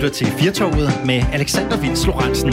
[0.00, 2.52] lytter til Firtoget med Alexander Vils Lorentzen.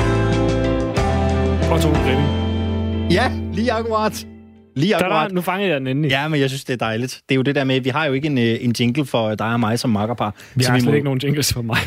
[1.72, 3.12] Og to Grimming.
[3.12, 4.28] Ja, lige akkurat.
[4.76, 5.30] Lige akkurat.
[5.30, 6.10] Der, nu fangede jeg den endelig.
[6.10, 7.22] Ja, men jeg synes, det er dejligt.
[7.30, 9.36] Det er jo det der med, vi har jo ikke en, øh, en jingle for
[9.36, 10.36] dig og mig som makkerpar.
[10.56, 11.78] Vi så har vi slet må, ikke nogen jingles for mig.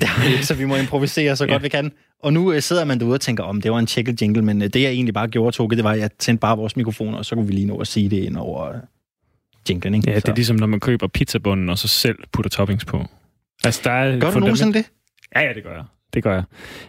[0.00, 1.52] det har vi ikke, så vi må improvisere så ja.
[1.52, 1.92] godt vi kan.
[2.22, 4.62] Og nu øh, sidder man derude og tænker, om det var en tjekket jingle, men
[4.62, 7.18] øh, det jeg egentlig bare gjorde, Toge, det var, at jeg tændte bare vores mikrofoner,
[7.18, 8.74] og så kunne vi lige nå at sige det ind over øh,
[9.68, 10.10] jinglen, ikke?
[10.10, 10.30] Ja, det så.
[10.30, 13.06] er ligesom, når man køber pizzabunden, og så selv putter toppings på.
[13.66, 14.90] Altså, der er Gør du nogensinde det?
[15.36, 15.84] Ja, ja, det gør jeg.
[16.14, 16.44] Det gør jeg.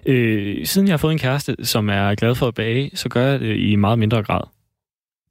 [0.05, 3.25] Øh, siden jeg har fået en kæreste, som er glad for at bage, så gør
[3.31, 4.41] jeg det i meget mindre grad.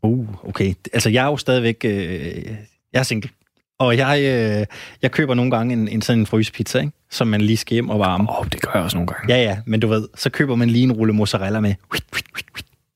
[0.03, 0.75] Uh, okay.
[0.93, 1.77] Altså, jeg er jo stadigvæk...
[1.85, 2.45] Øh,
[2.93, 3.31] jeg er single.
[3.79, 4.67] Og jeg, øh,
[5.03, 6.93] jeg køber nogle gange en, en sådan en frysepizza, ikke?
[7.11, 8.31] som man lige skal hjem og varme.
[8.31, 9.35] Åh, oh, det gør jeg også nogle gange.
[9.35, 11.75] Ja, ja, men du ved, så køber man lige en rulle mozzarella med.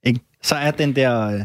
[0.05, 0.20] Ikke?
[0.42, 1.41] Så er den der, øh,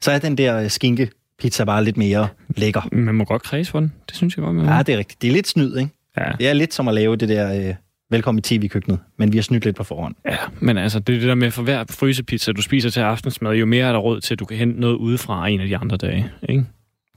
[0.00, 2.88] så er den der skinke pizza bare lidt mere lækker.
[2.92, 3.92] Man må godt kredse for den.
[4.08, 4.66] Det synes jeg godt, man.
[4.66, 5.22] Ja, det er rigtigt.
[5.22, 5.90] Det er lidt snyd, ikke?
[6.16, 6.32] Ja.
[6.38, 7.74] Det er lidt som at lave det der øh,
[8.10, 10.14] velkommen i tv-køkkenet, men vi har snydt lidt på forhånd.
[10.26, 13.52] Ja, men altså, det er det der med, for hver frysepizza, du spiser til aftensmad,
[13.56, 15.76] jo mere er der råd til, at du kan hente noget udefra en af de
[15.76, 16.64] andre dage, ikke?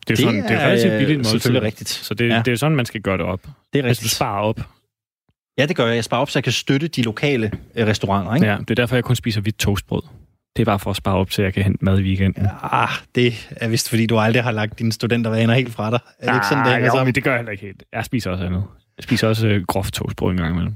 [0.07, 1.31] Det er, Det sådan, det er relativt er, billigt øh, måltid.
[1.31, 1.89] selvfølgelig rigtigt.
[1.89, 2.41] Så det, Ja.
[2.45, 3.39] det er sådan, man skal gøre det op.
[3.43, 4.11] Det er Altså, du rigtigt.
[4.11, 4.59] sparer op.
[5.57, 5.95] Ja, det gør jeg.
[5.95, 8.47] Jeg sparer op, så jeg kan støtte de lokale øh, restauranter, ikke?
[8.47, 10.01] Ja, det er derfor, jeg kun spiser hvidt toastbrød.
[10.55, 12.47] Det er bare for at spare op til, at jeg kan hente mad i weekenden.
[12.63, 15.99] Ah, det er vist, fordi du aldrig har lagt dine studentervaner helt fra dig.
[16.19, 17.05] Er det ikke sådan, det hænger Ah, jo, sammen?
[17.07, 17.83] men det gør jeg heller ikke helt.
[17.93, 18.63] Jeg spiser også andet.
[18.97, 20.73] Jeg spiser også øh, groft toastbrød en gang imellem.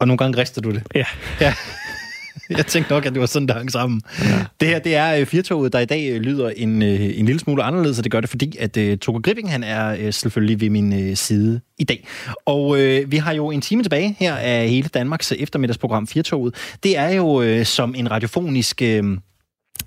[0.00, 0.82] Og nogle gange rister du det.
[0.94, 1.04] Ja.
[1.40, 1.54] ja.
[2.50, 4.02] Jeg tænkte nok, at det var sådan, der hang sammen.
[4.22, 4.44] Ja.
[4.60, 7.40] Det her, det er øh, Firtoget, der i dag øh, lyder en, øh, en lille
[7.40, 10.60] smule anderledes, og det gør det, fordi at uh, Togo Gripping, han er uh, selvfølgelig
[10.60, 12.06] ved min uh, side i dag.
[12.46, 16.54] Og uh, vi har jo en time tilbage her af hele Danmarks øh, eftermiddagsprogram Firtoget.
[16.82, 18.82] Det er jo uh, som en radiofonisk...
[18.82, 18.86] Uh,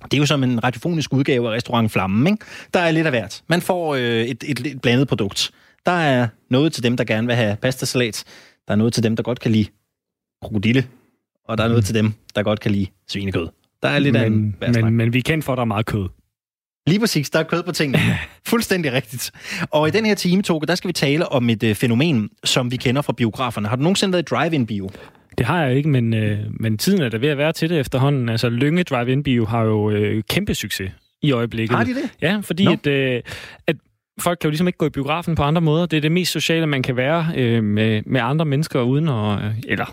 [0.03, 2.45] det er jo som en radiofonisk udgave af Restaurant Flammen, ikke?
[2.73, 3.41] Der er lidt af hvert.
[3.47, 5.51] Man får øh, et, et, et blandet produkt.
[5.87, 8.23] Der er noget til dem, der gerne vil have pastasalat.
[8.67, 9.65] Der er noget til dem, der godt kan lide
[10.41, 10.87] krokodille.
[11.45, 13.47] Og der er noget til dem, der godt kan lide svinekød.
[13.83, 15.65] Der er lidt af en men, men, men vi er kendt for, at der er
[15.65, 16.09] meget kød.
[16.87, 17.99] Lige præcis, der er kød på tingene.
[18.47, 19.31] Fuldstændig rigtigt.
[19.71, 22.71] Og i den her time, Toge, der skal vi tale om et øh, fænomen, som
[22.71, 23.67] vi kender fra biograferne.
[23.67, 24.89] Har du nogensinde været i drive-in-bio?
[25.37, 27.79] Det har jeg ikke, men, øh, men tiden er der ved at være til det
[27.79, 28.29] efterhånden.
[28.29, 31.77] Altså, Lønge Drive-In Bio har jo øh, kæmpe succes i øjeblikket.
[31.77, 32.09] Har de det?
[32.21, 32.71] Ja, fordi Nå.
[32.71, 33.21] at, øh,
[33.67, 33.75] at
[34.21, 35.85] folk kan jo ligesom ikke gå i biografen på andre måder.
[35.85, 39.39] Det er det mest sociale, man kan være øh, med, med andre mennesker uden at...
[39.45, 39.85] Øh, eller,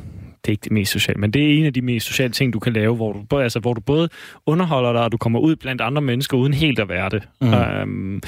[0.44, 2.52] det er ikke det mest sociale, men det er en af de mest sociale ting,
[2.52, 4.08] du kan lave, hvor du, både- altså, hvor du både
[4.46, 7.22] underholder dig, og du kommer ud blandt andre mennesker, uden helt at være det.
[7.40, 7.54] Mm.
[7.54, 8.22] Øhm,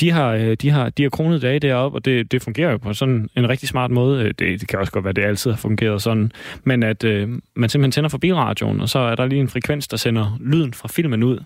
[0.00, 2.76] de, har, øh, de, har, de har kronet dage deroppe, og det, det fungerer jo
[2.78, 4.22] på sådan en rigtig smart måde.
[4.22, 6.32] Øh, Det, det kan også godt være, at det altid har fungeret sådan.
[6.64, 9.88] Men at øh, man simpelthen tænder for bilradioen, og så er der lige en frekvens,
[9.88, 11.38] der sender lyden fra filmen ud.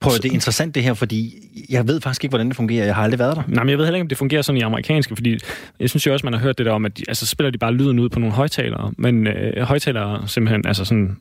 [0.00, 1.34] Prøv, det er interessant det her, fordi
[1.70, 2.84] jeg ved faktisk ikke, hvordan det fungerer.
[2.84, 3.42] Jeg har aldrig været der.
[3.48, 5.38] Nej, men jeg ved heller ikke, om det fungerer sådan i amerikanske, fordi
[5.80, 7.50] jeg synes jo også, man har hørt det der om, at de, altså, så spiller
[7.50, 11.16] de bare lyden ud på nogle højtalere, men øh, højtalere simpelthen, altså sådan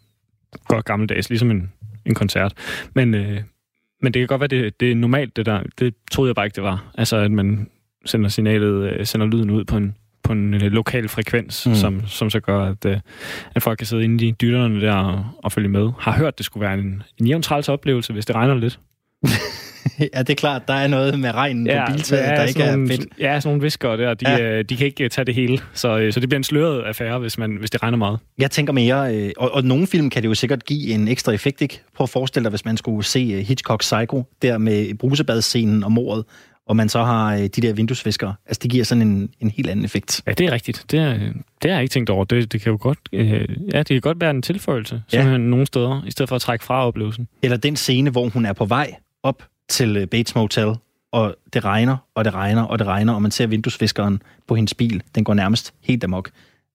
[0.67, 1.71] godt gammeldags, ligesom en,
[2.05, 2.53] en koncert.
[2.95, 3.41] Men, øh,
[4.01, 5.63] men det kan godt være, det, det er normalt, det der.
[5.79, 6.91] Det troede jeg bare ikke, det var.
[6.97, 7.67] Altså, at man
[8.05, 9.95] sender signalet, øh, sender lyden ud på en,
[10.27, 11.75] på en øh, lokal frekvens, Mm.
[11.75, 12.97] som, som så gør, at, øh,
[13.55, 15.89] at folk kan sidde inde i dytterne der og, og følge med.
[15.99, 18.79] Har hørt, det skulle være en, en jævn træls oplevelse, hvis det regner lidt.
[20.13, 22.71] ja, det er klart, der er noget med regnen ja, på biltaget, der ikke er
[22.71, 23.05] nogle, fedt.
[23.19, 24.37] Ja, sådan nogle viskere der, de, Ja.
[24.55, 24.61] ja.
[24.61, 25.57] de kan ikke øh, tage det hele.
[25.73, 28.19] Så, øh, så det bliver en sløret affære, hvis, man, hvis det regner meget.
[28.37, 31.31] Jeg tænker mere, øh, og, og nogle film kan det jo sikkert give en ekstra
[31.31, 31.81] effekt, ikke?
[31.95, 35.91] Prøv at forestille dig, hvis man skulle se øh, Hitchcock Psycho, der med brusebadscenen og
[35.91, 36.25] mordet,
[36.67, 38.35] og man så har øh, de der vinduesviskere.
[38.45, 40.21] Altså, det giver sådan en, en helt anden effekt.
[40.27, 40.85] Ja, det er rigtigt.
[40.91, 41.13] Det, er,
[41.61, 42.25] det har jeg ikke tænkt over.
[42.25, 45.27] Det, det kan jo godt, øh, ja, det kan godt være en tilføjelse, Ja.
[45.29, 45.37] ja.
[45.37, 47.27] nogle steder, i stedet for at trække fra oplevelsen.
[47.41, 50.75] Eller den scene, hvor hun er på vej op til øh, Bates Motel,
[51.11, 54.73] og det regner, og det regner, og det regner, og man ser vinduesviskeren på hendes
[54.73, 55.03] bil.
[55.15, 56.29] Den går nærmest helt amok.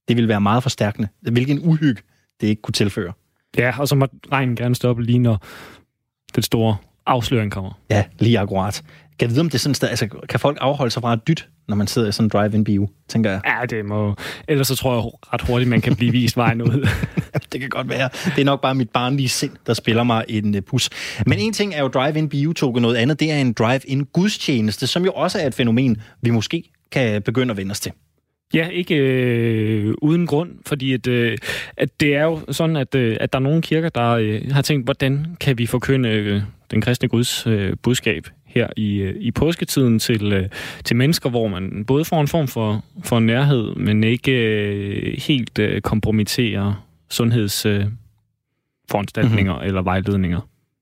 [0.09, 1.09] Det vil være meget forstærkende.
[1.21, 2.03] Hvilken uhygge
[2.41, 3.13] det ikke kunne tilføre.
[3.59, 5.45] Ja, og så må regnen gerne stoppe lige, når
[6.35, 6.77] den store
[7.07, 7.79] afsløring kommer.
[7.91, 8.83] Ja, lige akkurat.
[9.19, 11.43] Kan vide, om det er sådan sted, altså, kan folk afholde sig fra at dytte,
[11.69, 13.41] når man sidder i sådan en drive-in bio, tænker jeg.
[13.47, 14.15] Ja, det må...
[14.49, 15.03] Ellers så tror jeg
[15.33, 16.89] ret hurtigt, man kan blive vist vejen ud.
[17.53, 18.09] Det kan godt være.
[18.25, 20.91] Det er nok bare mit barnlige sind, der spiller mig en uh, pus.
[21.27, 25.05] Men en ting er jo drive-in bio noget andet det er en drive-in gudstjeneste, som
[25.05, 27.93] jo også er et fænomen, vi måske kan begynde at vende os til.
[28.55, 31.39] Ja, ikke øh, uden grund, fordi at, øh,
[31.77, 34.63] at det er jo sådan, at, øh, at der er nogle kirker, der øh, har
[34.63, 39.31] tænkt, hvordan kan vi forkynde øh, den kristne Guds øh, budskab her i, øh, i
[39.31, 40.49] påsketiden til, øh,
[40.85, 45.61] til mennesker, hvor man både får en form for, for nærhed, men ikke øh, helt
[45.83, 47.67] kompromitterer sundheds...
[47.67, 47.85] Øh,
[48.93, 49.67] foranstaltninger mm-hmm.
[49.67, 50.41] eller vejledninger.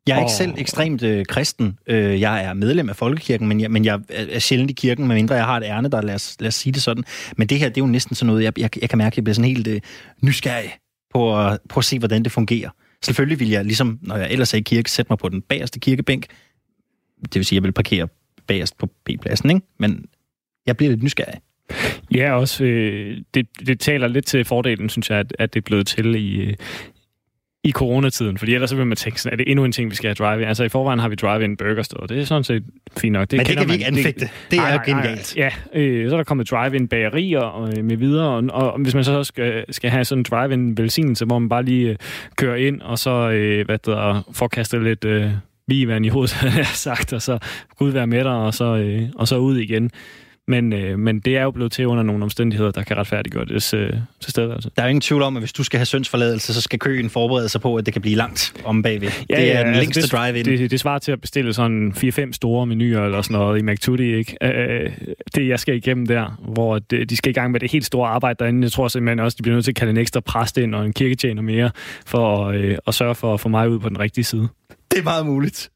[0.08, 1.78] Jeg er ikke selv ekstremt øh, kristen.
[1.87, 5.34] Øh, jeg er medlem af Folkekirken, men jeg, men jeg er sjældent i kirken, medmindre
[5.34, 7.05] jeg har et ærne, der lad os, lad os sige det sådan.
[7.37, 9.16] Men det her, det er jo næsten sådan noget, jeg, jeg, jeg kan mærke, at
[9.16, 9.81] jeg bliver sådan helt øh,
[10.23, 10.73] nysgerrig
[11.14, 12.70] på at, på at se, hvordan det fungerer.
[13.05, 15.81] Selvfølgelig vil jeg, ligesom når jeg ellers er i kirke, sætte mig på den bagerste
[15.81, 16.26] kirkebænk.
[17.22, 18.08] Det vil sige, at jeg vil parkere
[18.46, 19.67] bagerst på P-pladsen, ikke?
[19.78, 20.05] Men
[20.67, 21.40] jeg bliver lidt nysgerrig.
[22.14, 25.64] Ja, også øh, det, det taler lidt til fordelen, synes jeg, at, at det er
[25.64, 26.55] blevet til i, øh,
[27.64, 29.94] i coronatiden, fordi ellers så vil man tænke sådan, er det endnu en ting, vi
[29.94, 32.64] skal have drive Altså i forvejen har vi drive-in burgerstore, det er sådan set
[32.96, 33.31] fint nok.
[33.31, 34.20] Det Men det kan vi ikke anfægte.
[34.20, 35.37] Det, det er jo genialt.
[35.37, 38.94] Ja, øh, så er der kommet drive-in bagerier og, øh, med videre, og, og hvis
[38.94, 41.96] man så skal, skal have sådan en drive-in velsignelse, hvor man bare lige øh,
[42.37, 45.31] kører ind, og så øh, hvad der, får kastet lidt øh,
[45.70, 46.37] vigevand i hovedet,
[46.87, 47.38] sagt, og så
[47.78, 49.90] Gud være med dig, og så, øh, og så ud igen
[50.50, 53.75] men, øh, men det er jo blevet til under nogle omstændigheder, der kan retfærdiggøre det
[53.75, 53.93] øh.
[54.38, 54.70] Altså.
[54.76, 57.11] Der er jo ingen tvivl om, at hvis du skal have sønsforladelse, så skal køen
[57.11, 59.08] forberede sig på, at det kan blive langt om bagved.
[59.31, 60.44] Ja, det er ja, den altså længste det, drive-in.
[60.44, 64.14] Det, det svarer til at bestille sådan 4-5 store menuer eller sådan noget i McTutti,
[64.14, 64.37] ikke?
[64.43, 64.90] Øh,
[65.34, 68.08] det, jeg skal igennem der, hvor det, de skal i gang med det helt store
[68.08, 68.62] arbejde derinde.
[68.62, 70.84] Jeg tror simpelthen også, de bliver nødt til at kalde en ekstra præst ind og
[70.84, 71.70] en kirketjener mere,
[72.06, 74.49] for øh, at sørge for at få mig ud på den rigtige side.
[74.90, 75.70] Det er meget muligt.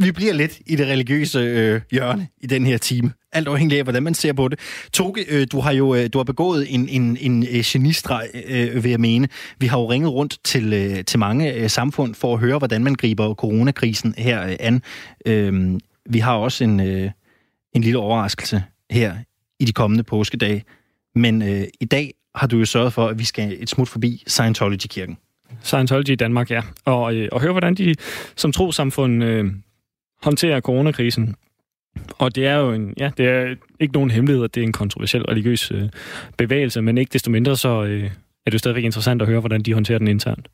[0.00, 3.12] Vi bliver lidt i det religiøse øh, hjørne i den her time.
[3.32, 4.58] Alt afhængig af, hvordan man ser på det.
[4.92, 8.84] Toge, øh, du har jo øh, du har begået en, en, en øh, genistreg, øh,
[8.84, 9.28] vil jeg mene.
[9.58, 12.84] Vi har jo ringet rundt til, øh, til mange øh, samfund for at høre, hvordan
[12.84, 14.82] man griber coronakrisen her øh, an.
[15.26, 17.10] Øh, vi har også en, øh,
[17.72, 19.16] en lille overraskelse her
[19.60, 20.64] i de kommende påskedage.
[21.14, 24.22] Men øh, i dag har du jo sørget for, at vi skal et smut forbi
[24.26, 25.18] Scientology-kirken.
[25.62, 26.60] Scientology i Danmark, ja.
[26.84, 27.94] Og, øh, og høre, hvordan de
[28.36, 29.44] som trosamfund øh,
[30.22, 31.36] håndterer coronakrisen.
[32.18, 34.72] Og det er jo en, ja, det er ikke nogen hemmelighed, at det er en
[34.72, 35.88] kontroversiel religiøs øh,
[36.36, 39.62] bevægelse, men ikke desto mindre så øh, er det jo stadigvæk interessant at høre, hvordan
[39.62, 40.48] de håndterer den internt.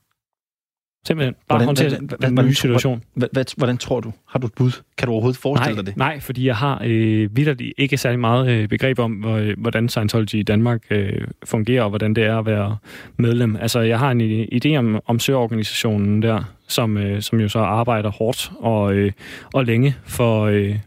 [1.06, 1.34] Simpelthen.
[1.48, 3.02] Bare hvordan, håndtere den, den nye situation.
[3.14, 4.12] Hvordan, hvordan, hvordan tror du?
[4.28, 4.82] Har du et bud?
[4.98, 5.96] Kan du overhovedet forestille nej, dig det?
[5.96, 10.34] Nej, fordi jeg har øh, vidderligt ikke særlig meget øh, begreb om, øh, hvordan Scientology
[10.34, 12.76] i Danmark øh, fungerer, og hvordan det er at være
[13.16, 13.56] medlem.
[13.56, 18.10] Altså, jeg har en idé om, om søorganisationen der, som, øh, som jo så arbejder
[18.10, 19.12] hårdt og, øh,
[19.54, 20.44] og længe for...
[20.44, 20.78] Øh,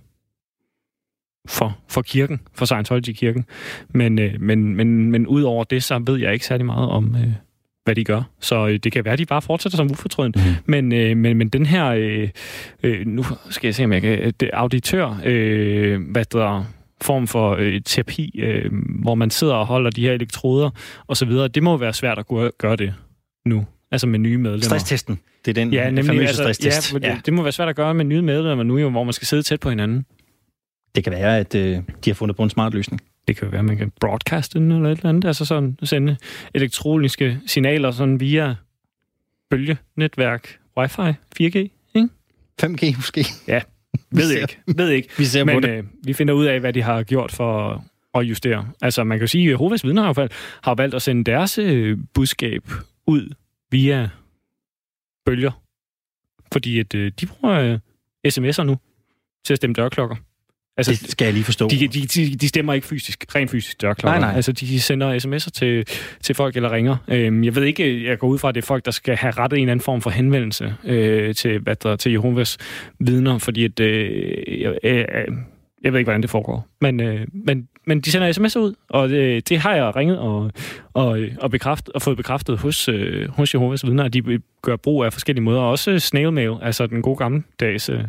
[1.47, 3.45] for, for kirken, for Scientology-kirken.
[3.89, 7.15] Men, øh, men, men, men ud over det, så ved jeg ikke særlig meget om,
[7.15, 7.33] øh,
[7.85, 8.21] hvad de gør.
[8.39, 10.33] Så øh, det kan være, at de bare fortsætter som ufortrøden.
[10.35, 10.41] Mm.
[10.65, 12.29] Men, øh, men, men den her, øh,
[12.83, 16.65] øh, nu skal jeg se, om jeg kan, det auditør, øh, hvad der
[17.01, 18.71] form for øh, terapi, øh,
[19.01, 20.69] hvor man sidder og holder de her elektroder
[21.07, 22.27] og så videre, det må være svært at
[22.57, 22.93] gøre det
[23.45, 23.65] nu.
[23.91, 24.63] Altså med nye medlemmer.
[24.63, 25.19] Stresstesten.
[25.45, 26.93] Det er den ja, nemlig, famøse altså, stresstest.
[26.93, 29.13] Ja, det, det må være svært at gøre med nye medlemmer nu, jo, hvor man
[29.13, 30.05] skal sidde tæt på hinanden.
[30.95, 33.01] Det kan være, at øh, de har fundet på en smart løsning.
[33.27, 35.25] Det kan jo være, at man kan broadcaste den eller et eller andet.
[35.25, 36.17] Altså sådan sende
[36.53, 38.55] elektroniske signaler sådan via
[39.49, 41.01] bølgenetværk, wifi,
[41.41, 41.57] 4G,
[41.95, 42.09] ikke?
[42.61, 43.25] 5G måske.
[43.47, 43.61] Ja,
[44.11, 44.59] ved ikke.
[44.77, 45.09] Ved ikke.
[45.17, 45.69] vi ser Men på det.
[45.69, 47.83] øh, vi finder ud af, hvad de har gjort for
[48.13, 48.71] at justere.
[48.81, 51.57] Altså man kan jo sige, at Jehovas vidner har, valgt, har valgt at sende deres
[51.57, 52.63] øh, budskab
[53.07, 53.29] ud
[53.71, 54.09] via
[55.25, 55.51] bølger.
[56.53, 57.79] Fordi at, øh, de bruger øh,
[58.27, 58.77] sms'er nu
[59.45, 60.15] til at stemme dørklokker.
[60.77, 61.67] Altså, det skal jeg lige forstå.
[61.67, 64.19] De, de, de, de stemmer ikke fysisk, rent fysisk dørklokker.
[64.19, 64.35] Nej, nej.
[64.35, 65.85] Altså, de sender sms'er til,
[66.21, 66.97] til folk eller ringer.
[67.07, 69.31] Øhm, jeg ved ikke, jeg går ud fra, at det er folk, der skal have
[69.31, 72.57] rettet en eller anden form for henvendelse øh, til, hvad der, til Jehovas
[72.99, 75.27] vidner, fordi at, øh, jeg, øh,
[75.83, 76.67] jeg ved ikke, hvordan det foregår.
[76.81, 80.51] Men, øh, men, men de sender sms'er ud, og det, det har jeg ringet og,
[80.93, 85.03] og, og, bekræft, og fået bekræftet hos, øh, hos Jehovas vidner, at de gør brug
[85.03, 85.61] af forskellige måder.
[85.61, 88.03] Også snail mail, altså den gode gamle dags øh,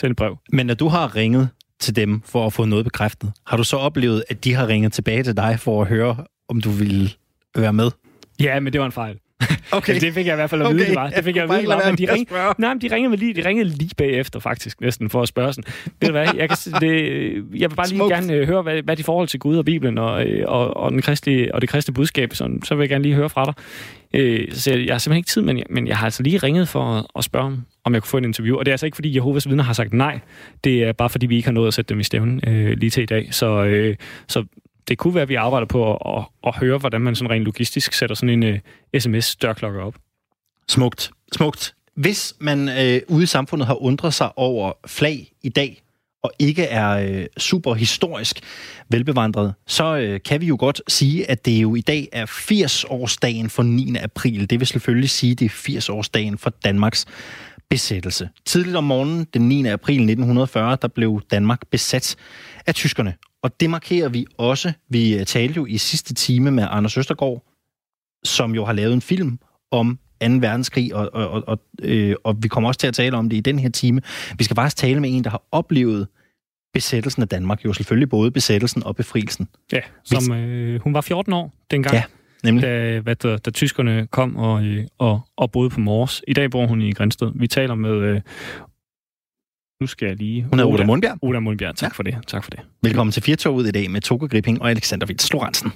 [0.00, 0.38] sende brev.
[0.52, 1.48] Men når du har ringet
[1.80, 3.32] til dem for at få noget bekræftet.
[3.46, 6.16] Har du så oplevet, at de har ringet tilbage til dig for at høre,
[6.48, 7.10] om du ville
[7.56, 7.90] være med?
[8.40, 9.18] Ja, men det var en fejl.
[9.72, 10.00] Okay.
[10.00, 10.88] det fik jeg i hvert fald at vide, okay.
[10.88, 11.10] det var.
[11.10, 11.82] Det fik jeg, jeg at vide, var.
[11.86, 12.28] Men de, ring,
[12.58, 15.72] nej, men de ringede lige, de ringede lige bagefter, faktisk, næsten, for at spørge sådan.
[16.00, 18.14] Ved du hvad, jeg, kan, det, jeg vil bare lige Smukt.
[18.14, 20.92] gerne uh, høre, hvad, hvad de forhold til Gud og Bibelen og, øh, og, og,
[20.92, 23.54] den kristlige, og det kristne budskab, sådan, så vil jeg gerne lige høre fra dig.
[24.14, 26.38] Uh, så jeg, jeg har simpelthen ikke tid, men jeg, men jeg har altså lige
[26.38, 28.56] ringet for at, at spørge, om jeg kunne få en interview.
[28.56, 30.20] Og det er altså ikke, fordi Jehovas vidner har sagt nej.
[30.64, 32.90] Det er bare, fordi vi ikke har nået at sætte dem i stævnen uh, lige
[32.90, 33.28] til i dag.
[33.30, 33.94] Så, uh,
[34.28, 34.44] så
[34.88, 37.44] det kunne være, at vi arbejder på at, at, at høre, hvordan man sådan rent
[37.44, 38.58] logistisk sætter sådan en øh,
[38.94, 39.94] uh, sms-dørklokke op.
[40.68, 41.10] Smukt.
[41.32, 41.74] Smukt.
[41.94, 45.82] Hvis man øh, ude i samfundet har undret sig over flag i dag,
[46.22, 48.40] og ikke er øh, super historisk
[48.88, 53.48] velbevandret, så øh, kan vi jo godt sige, at det jo i dag er 80-årsdagen
[53.48, 53.96] for 9.
[53.96, 54.50] april.
[54.50, 57.06] Det vil selvfølgelig sige, at det er 80-årsdagen for Danmarks
[57.70, 58.28] besættelse.
[58.44, 59.66] Tidligt om morgenen, den 9.
[59.66, 62.16] april 1940, der blev Danmark besat
[62.66, 63.14] af tyskerne.
[63.46, 64.72] Og det markerer vi også.
[64.88, 67.44] Vi talte jo i sidste time med Anders Østergaard,
[68.24, 69.38] som jo har lavet en film
[69.70, 70.26] om 2.
[70.26, 73.40] verdenskrig, og, og, og, øh, og vi kommer også til at tale om det i
[73.40, 74.00] den her time.
[74.38, 76.08] Vi skal faktisk tale med en, der har oplevet
[76.74, 79.48] besættelsen af Danmark, jo selvfølgelig både besættelsen og befrielsen.
[79.72, 81.94] Ja, som øh, hun var 14 år dengang.
[81.94, 82.02] Ja,
[82.44, 82.62] nemlig.
[82.62, 86.22] Da, hvad der, da tyskerne kom og, øh, og, og boede på Mors.
[86.28, 87.32] I dag bor hun i Grænsted.
[87.34, 87.90] Vi taler med...
[87.90, 88.20] Øh,
[89.80, 90.46] nu skal jeg lige...
[90.50, 91.18] Hun er Oda Mundbjerg.
[91.22, 91.94] Oda Mundbjerg, tak ja.
[91.94, 92.16] for det.
[92.26, 92.60] Tak for det.
[92.82, 95.72] Velkommen til Firtoget i dag med Togo Gripping og Alexander Vils Lorentzen.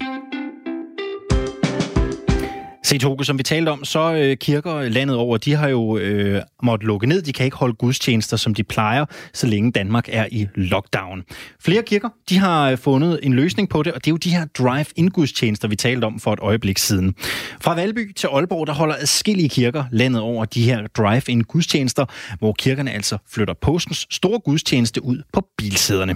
[2.91, 6.41] Se, Toge, som vi talte om, så øh, kirker landet over, de har jo øh,
[6.63, 7.21] måttet lukke ned.
[7.21, 11.23] De kan ikke holde gudstjenester, som de plejer, så længe Danmark er i lockdown.
[11.63, 14.29] Flere kirker, de har øh, fundet en løsning på det, og det er jo de
[14.29, 17.15] her drive-in-gudstjenester, vi talte om for et øjeblik siden.
[17.61, 22.05] Fra Valby til Aalborg, der holder adskillige kirker landet over de her drive-in-gudstjenester,
[22.39, 26.15] hvor kirkerne altså flytter påskens store gudstjeneste ud på bilsæderne.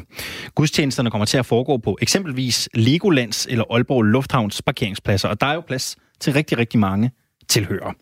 [0.56, 5.54] Gudstjenesterne kommer til at foregå på eksempelvis Legolands eller Aalborg Lufthavns parkeringspladser, og der er
[5.54, 7.12] jo plads til rigtig, rigtig mange
[7.48, 7.94] tilhører.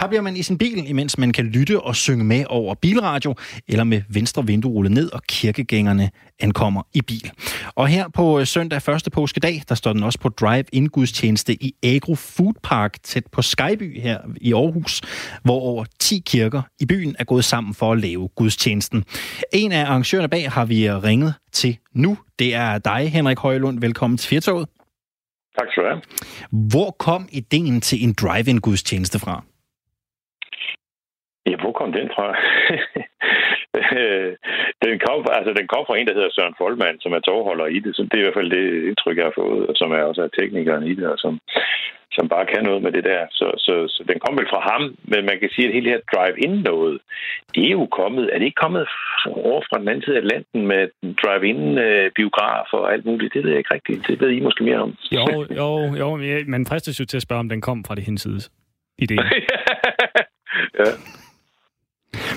[0.00, 3.34] Her bliver man i sin bil, imens man kan lytte og synge med over bilradio,
[3.68, 7.30] eller med venstre vindue rullet ned, og kirkegængerne ankommer i bil.
[7.74, 11.74] Og her på øh, søndag første påskedag, der står den også på drive-in gudstjeneste i
[11.82, 15.02] Agro Food Park, tæt på Skyby her i Aarhus,
[15.42, 19.04] hvor over 10 kirker i byen er gået sammen for at lave gudstjenesten.
[19.52, 22.18] En af arrangørerne bag har vi ringet til nu.
[22.38, 23.80] Det er dig, Henrik Højlund.
[23.80, 24.68] Velkommen til Fjertoget.
[25.58, 26.02] Tak skal du have.
[26.72, 29.34] Hvor kom ideen til en drive-in gudstjeneste fra?
[31.50, 32.26] Ja, hvor kom den fra?
[34.84, 37.78] den, kom, altså, den kom fra en, der hedder Søren Folman, som er togholder i
[37.84, 37.96] det.
[37.96, 40.22] Så det er i hvert fald det indtryk, jeg har fået, og som er også
[40.22, 41.32] er teknikeren i det, og som,
[42.16, 43.22] som bare kan noget med det der.
[43.30, 45.94] Så, så, så den kom vel fra ham, men man kan sige, at hele det
[45.96, 47.00] her drive-in noget,
[47.54, 48.86] det er jo kommet, er det ikke kommet
[49.26, 50.82] over fra den anden side af Atlanten med
[51.22, 53.34] drive-in øh, biograf og alt muligt?
[53.34, 54.06] Det ved jeg ikke rigtigt.
[54.08, 54.94] Det ved I måske mere om.
[55.12, 55.26] Jo,
[55.60, 55.68] jo,
[56.02, 56.08] jo,
[56.46, 58.50] men fristes jo til at spørge, om den kom fra det hensides
[59.02, 59.16] idé.
[60.80, 60.90] ja.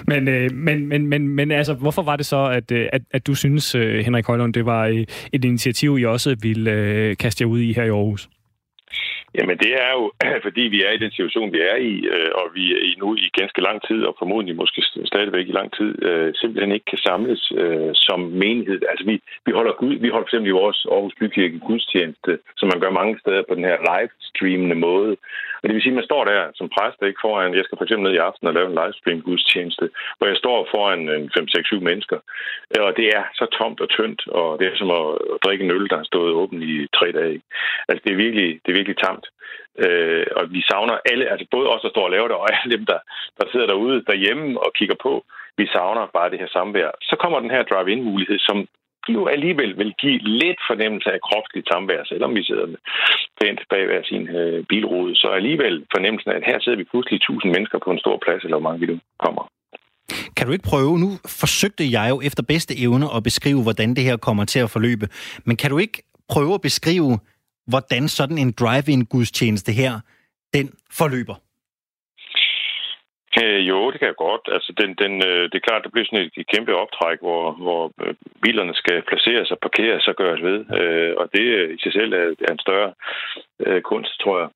[0.08, 3.28] Men, øh, men, men, men, men altså, hvorfor var det så, at, øh, at, at
[3.28, 3.72] du synes,
[4.06, 7.84] Henrik Højlund, det var et initiativ, I også ville øh, kaste jer ud i her
[7.84, 8.30] i Aarhus?
[9.36, 10.04] Jamen det er jo,
[10.46, 13.16] fordi vi er i den situation, vi er i, øh, og vi er i nu
[13.16, 16.98] i ganske lang tid, og formodentlig måske stadigvæk i lang tid, øh, simpelthen ikke kan
[16.98, 18.82] samles øh, som menighed.
[18.90, 22.70] Altså vi, vi holder Gud, vi holder for eksempel i vores Aarhus Bykirke gudstjeneste, som
[22.74, 25.18] man gør mange steder på den her livestreamende måde.
[25.62, 27.86] Og det vil sige, at man står der som præst, ikke foran, jeg skal for
[27.86, 29.86] eksempel ned i aften og lave en livestream gudstjeneste,
[30.18, 31.02] hvor jeg står foran
[31.38, 32.20] 5-6-7 mennesker,
[32.80, 35.06] og det er så tomt og tyndt, og det er som at
[35.44, 37.42] drikke en øl, der har stået åben i tre dage.
[37.90, 39.17] Altså det er virkelig, det er virkelig tamt.
[39.84, 42.78] Øh, og vi savner alle, altså både os, der står og laver det, og alle
[42.78, 43.00] dem, der,
[43.38, 45.14] der sidder derude derhjemme og kigger på.
[45.58, 46.90] Vi savner bare det her samvær.
[47.10, 48.58] Så kommer den her drive-in-mulighed, som
[49.10, 52.66] jo alligevel vil give lidt fornemmelse af kropsligt samvær, selvom vi sidder
[53.42, 55.16] pænt bag hver sin øh, bilrude.
[55.16, 58.44] Så alligevel fornemmelsen af, at her sidder vi pludselig tusind mennesker på en stor plads,
[58.44, 59.44] eller hvor mange vi nu kommer.
[60.38, 61.10] Kan du ikke prøve, nu
[61.42, 65.06] forsøgte jeg jo efter bedste evne at beskrive, hvordan det her kommer til at forløbe,
[65.46, 67.20] men kan du ikke prøve at beskrive,
[67.68, 69.94] hvordan sådan en drive-in gudstjeneste her,
[70.54, 71.36] den forløber?
[73.44, 74.46] Øh, jo, det kan jeg godt.
[74.56, 77.44] Altså, den, den, øh, det er klart, det bliver sådan et, et kæmpe optræk, hvor,
[77.52, 80.60] hvor øh, bilerne skal placeres og parkeres og gøres ved.
[80.80, 82.90] Øh, og det øh, i sig selv er, er en større
[83.66, 84.50] øh, kunst, tror jeg.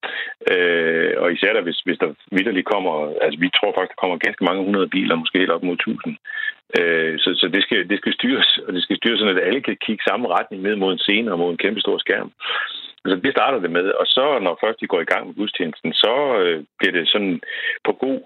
[0.51, 2.93] Øh, og især der, hvis, hvis der vidderligt kommer...
[3.22, 6.15] Altså, vi tror faktisk, der kommer ganske mange hundrede biler, måske helt op mod tusind.
[6.79, 9.62] Øh, så så det, skal, det skal styres, og det skal styres sådan, at alle
[9.62, 12.31] kan kigge samme retning ned mod en scene og mod en kæmpe stor skærm.
[13.05, 15.93] Altså, det starter det med, og så når først de går i gang med gudstjenesten,
[15.93, 17.41] så øh, bliver det sådan
[17.86, 18.22] på god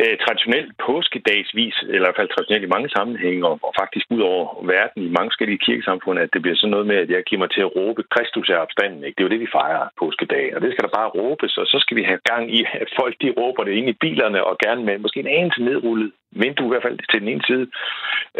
[0.00, 4.22] øh, traditionelt påskedagsvis, eller i hvert fald traditionelt i mange sammenhænge, og, og faktisk ud
[4.30, 7.42] over verden i mange forskellige kirkesamfund, at det bliver sådan noget med, at jeg giver
[7.42, 9.04] mig til at råbe, Kristus er opstanden.
[9.04, 9.14] Ikke?
[9.16, 11.78] Det er jo det, vi fejrer påskedag, og det skal der bare råbes, og så
[11.80, 14.82] skal vi have gang i, at folk de råber det ind i bilerne, og gerne
[14.84, 16.12] med måske en anelse nedrullet
[16.42, 17.66] vindue i hvert fald til den ene side.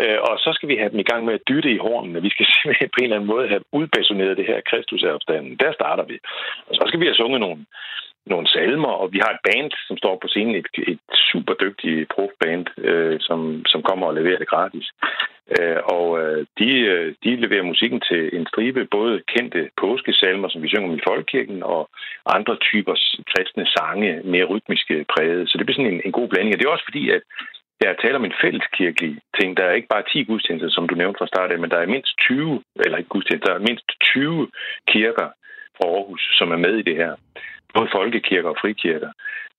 [0.00, 2.22] Øh, og så skal vi have dem i gang med at dytte i hornene.
[2.26, 5.56] Vi skal simpelthen på en eller anden måde have udbasoneret det her Kristus er opstanden.
[5.62, 6.16] Der starter vi.
[6.68, 7.58] Og så skal vi have sunget nogle
[8.26, 10.98] nogle salmer, og vi har et band, som står på scenen, et, et
[11.32, 14.86] super dygtigt profband, øh, som, som kommer og leverer det gratis.
[15.54, 20.62] Øh, og øh, de, øh, de leverer musikken til en stribe, både kendte påskesalmer, som
[20.62, 21.90] vi synger i folkekirken, og
[22.36, 22.94] andre typer
[23.32, 25.48] kristne sange, mere rytmiske præget.
[25.48, 26.54] Så det bliver sådan en, en god blanding.
[26.54, 27.22] Og det er også fordi, at
[27.80, 29.56] der taler om en fælleskirkelig ting.
[29.56, 32.12] Der er ikke bare 10 gudstjenester, som du nævnte fra starten, men der er mindst
[32.18, 34.50] 20, eller ikke gudstjenester, der er mindst 20
[34.88, 35.28] kirker
[35.76, 37.14] fra Aarhus, som er med i det her
[37.76, 39.10] både folkekirker og frikirker.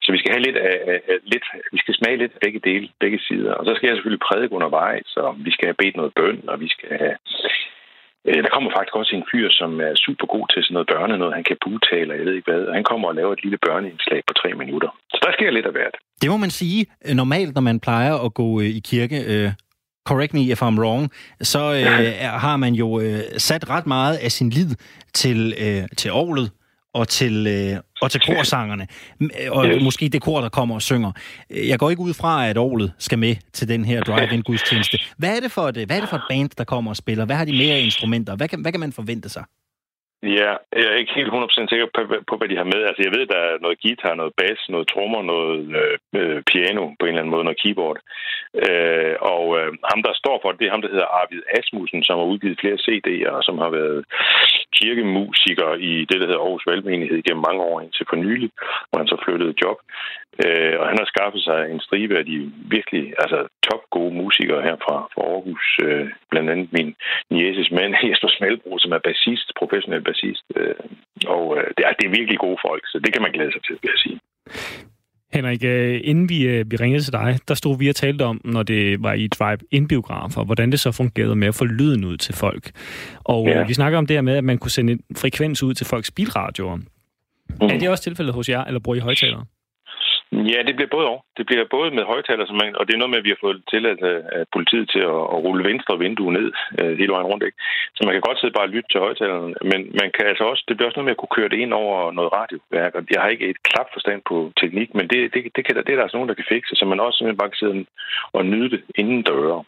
[0.03, 1.00] Så vi skal have lidt af, af,
[1.31, 1.45] lidt,
[1.75, 3.53] vi skal smage lidt af begge dele, begge sider.
[3.53, 6.59] Og så skal jeg selvfølgelig prædike undervejs, så vi skal have bedt noget bøn, og
[6.63, 7.15] vi skal have
[8.27, 11.17] Øh, der kommer faktisk også en fyr, som er super god til sådan noget børne,
[11.17, 12.63] noget han kan butale, jeg ved ikke hvad.
[12.69, 14.89] Og han kommer og laver et lille børneindslag på tre minutter.
[15.12, 15.95] Så der sker lidt af hvert.
[16.21, 16.86] Det må man sige.
[17.21, 19.47] Normalt, når man plejer at gå øh, i kirke, øh,
[20.09, 21.03] correct me if I'm wrong,
[21.51, 21.86] så øh,
[22.45, 24.71] har man jo øh, sat ret meget af sin lid
[25.13, 26.51] til, øh, til Aarhuset
[27.00, 28.86] og til, øh, og til korsangerne.
[29.58, 29.84] Og yes.
[29.84, 31.12] måske det kor, der kommer og synger.
[31.72, 34.98] Jeg går ikke ud fra, at Aarhuset skal med til den her drive-in gudstjeneste.
[35.18, 37.25] Hvad er, det for et, hvad er det for et band, der kommer og spiller?
[37.25, 38.36] Hvad har de mere instrumenter?
[38.36, 39.44] Hvad kan, hvad kan man forvente sig?
[40.24, 42.82] Ja, jeg er ikke helt 100% sikker på, på, hvad de har med.
[42.88, 46.84] Altså, jeg ved, der er noget guitar, noget bass, noget trommer, noget øh, øh, piano
[47.00, 48.00] på en eller anden måde, noget keyboard.
[48.66, 52.01] Øh, og øh, ham, der står for det, det er ham, der hedder Arvid Asmussen,
[52.04, 54.00] som har udgivet flere CD'er, og som har været
[54.74, 58.50] kirkemusiker i det, der hedder Aarhus Valgmenighed gennem mange år indtil for nylig,
[58.88, 59.77] hvor han så flyttede job.
[60.45, 64.62] Øh, og han har skaffet sig en stribe af de virkelig altså, top gode musikere
[64.67, 65.65] her fra, fra Aarhus.
[65.88, 66.89] Øh, blandt andet min
[67.43, 70.45] Jesus mand, Jesper Smalbro, som er bassist, professionel bassist.
[70.55, 70.75] Øh,
[71.36, 73.63] og øh, det, er, det er virkelig gode folk, så det kan man glæde sig
[73.63, 74.19] til, vil jeg sige.
[75.34, 78.41] Henrik, øh, inden vi, øh, vi ringede til dig, der stod vi og talte om,
[78.46, 82.36] når det var i drive-in-biografer, hvordan det så fungerede med at få lyden ud til
[82.36, 82.72] folk.
[83.24, 83.65] Og ja.
[83.65, 86.12] vi snakker om det her med, at man kunne sende en frekvens ud til folks
[86.12, 86.75] bilradioer.
[86.75, 86.86] Mm.
[87.62, 89.46] Er det også tilfældet hos jer, eller bruger I højtalere?
[90.31, 91.19] Ja, det bliver både og.
[91.38, 93.46] Det bliver både med højtaler, som man, og det er noget med, at vi har
[93.46, 94.01] fået tilladt
[94.38, 97.43] af politiet til at, at rulle venstre vindue ned øh, hele vejen rundt.
[97.48, 97.57] Ikke?
[97.96, 100.63] Så man kan godt sidde bare og lytte til højtalerne, men man kan altså også,
[100.67, 102.93] det bliver også noget med at kunne køre det ind over noget radioværk.
[102.98, 105.91] Og jeg har ikke et klap forstand på teknik, men det, det, det, kan, det
[105.91, 107.86] er der altså nogen, der kan fikse, så man også simpelthen bare kan sidde
[108.38, 109.60] og nyde det inden døre.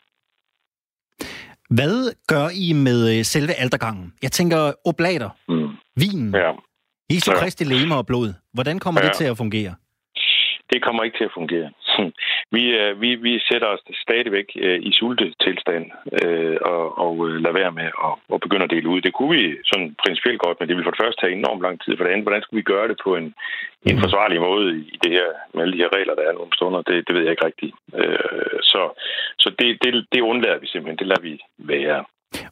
[1.77, 1.95] Hvad
[2.33, 4.07] gør I med øh, selve aldergangen?
[4.25, 4.59] Jeg tænker
[4.91, 5.69] oblater, mm.
[6.03, 6.51] vin, ja.
[7.13, 7.95] Jesu Kristi ja.
[7.97, 8.33] og blod.
[8.53, 9.07] Hvordan kommer ja.
[9.07, 9.75] det til at fungere?
[10.71, 11.69] Det kommer ikke til at fungere.
[12.55, 15.85] vi, øh, vi, vi sætter os stadigvæk øh, i sultetilstand
[16.21, 19.01] øh, og, og lader være med at, at begynde at dele ud.
[19.01, 21.75] Det kunne vi sådan principielt godt, men det vil for det første tage enormt lang
[21.81, 21.97] tid.
[21.97, 23.27] For det andet, hvordan skulle vi gøre det på en,
[23.89, 24.03] en mhm.
[24.03, 26.81] forsvarlig måde i det her, med alle de her regler, der er nogle stunder?
[26.81, 27.73] Det, det ved jeg ikke rigtigt.
[28.71, 28.81] Så,
[29.39, 30.99] så det, det, det undlader vi simpelthen.
[31.01, 32.05] Det lader vi være.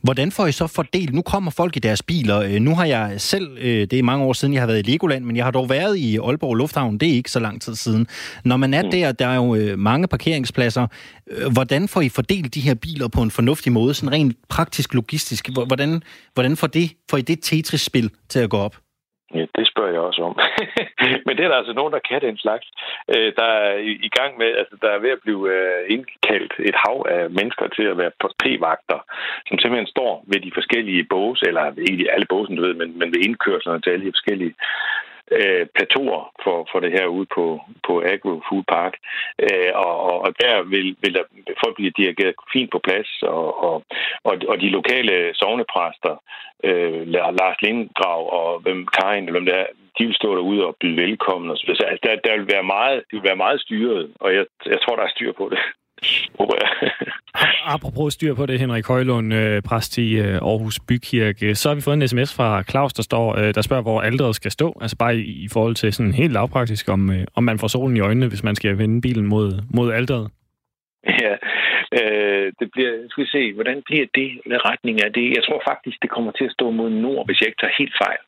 [0.03, 1.13] Hvordan får I så fordelt?
[1.13, 2.41] Nu kommer folk i deres biler.
[2.41, 4.91] Øh, nu har jeg selv, øh, det er mange år siden, jeg har været i
[4.91, 6.97] Legoland, men jeg har dog været i Aalborg Lufthavn.
[6.97, 8.07] Det er ikke så lang tid siden.
[8.45, 8.91] Når man er mm.
[8.91, 10.87] der, der er jo øh, mange parkeringspladser.
[11.51, 15.49] Hvordan får I fordelt de her biler på en fornuftig måde, sådan rent praktisk logistisk?
[15.67, 18.75] Hvordan, hvordan får, det, får I det Tetris-spil til at gå op?
[19.33, 20.35] Ja, det spørger jeg også om.
[21.25, 22.65] Men det er der altså nogen, der kan den slags.
[23.13, 23.73] Øh, der er
[24.07, 27.67] i gang med, altså der er ved at blive øh, indkaldt et hav af mennesker
[27.67, 28.11] til at være
[28.41, 28.99] p-vagter,
[29.47, 33.09] som simpelthen står ved de forskellige bås, eller ikke alle båsen, du ved, men, men
[33.13, 34.53] ved indkørslerne til alle de forskellige
[35.31, 38.93] øh, plateauer for, for det her ude på, på Agro Food Park.
[39.45, 41.23] Øh, og, og der vil, vil der,
[41.63, 43.83] folk blive dirigeret fint på plads, og, og,
[44.23, 46.15] og, og de lokale sovnepræster,
[46.63, 49.65] øh, Lars Lindgrav og hvem Karin, eller hvem det er,
[49.97, 51.51] de vil stå derude og byde velkommen.
[51.51, 54.45] Og så, altså, der, der, vil være meget, det vil være meget styret, og jeg,
[54.65, 55.59] jeg tror, der er styr på det.
[57.75, 61.81] Apropos styr på det, Henrik Højlund, øh, præst i øh, Aarhus Bykirke, så har vi
[61.81, 64.77] fået en sms fra Claus, der, står, øh, der spørger, hvor alderet skal stå.
[64.81, 67.99] Altså bare i, i forhold til sådan helt lavpraktisk, om, om man får solen i
[67.99, 70.31] øjnene, hvis man skal vende bilen mod, mod alderet.
[71.23, 71.33] Ja,
[71.99, 75.35] øh, det bliver, skal vi se, hvordan bliver det med retning af det?
[75.37, 77.95] Jeg tror faktisk, det kommer til at stå mod nord, hvis jeg ikke tager helt
[78.03, 78.21] fejl.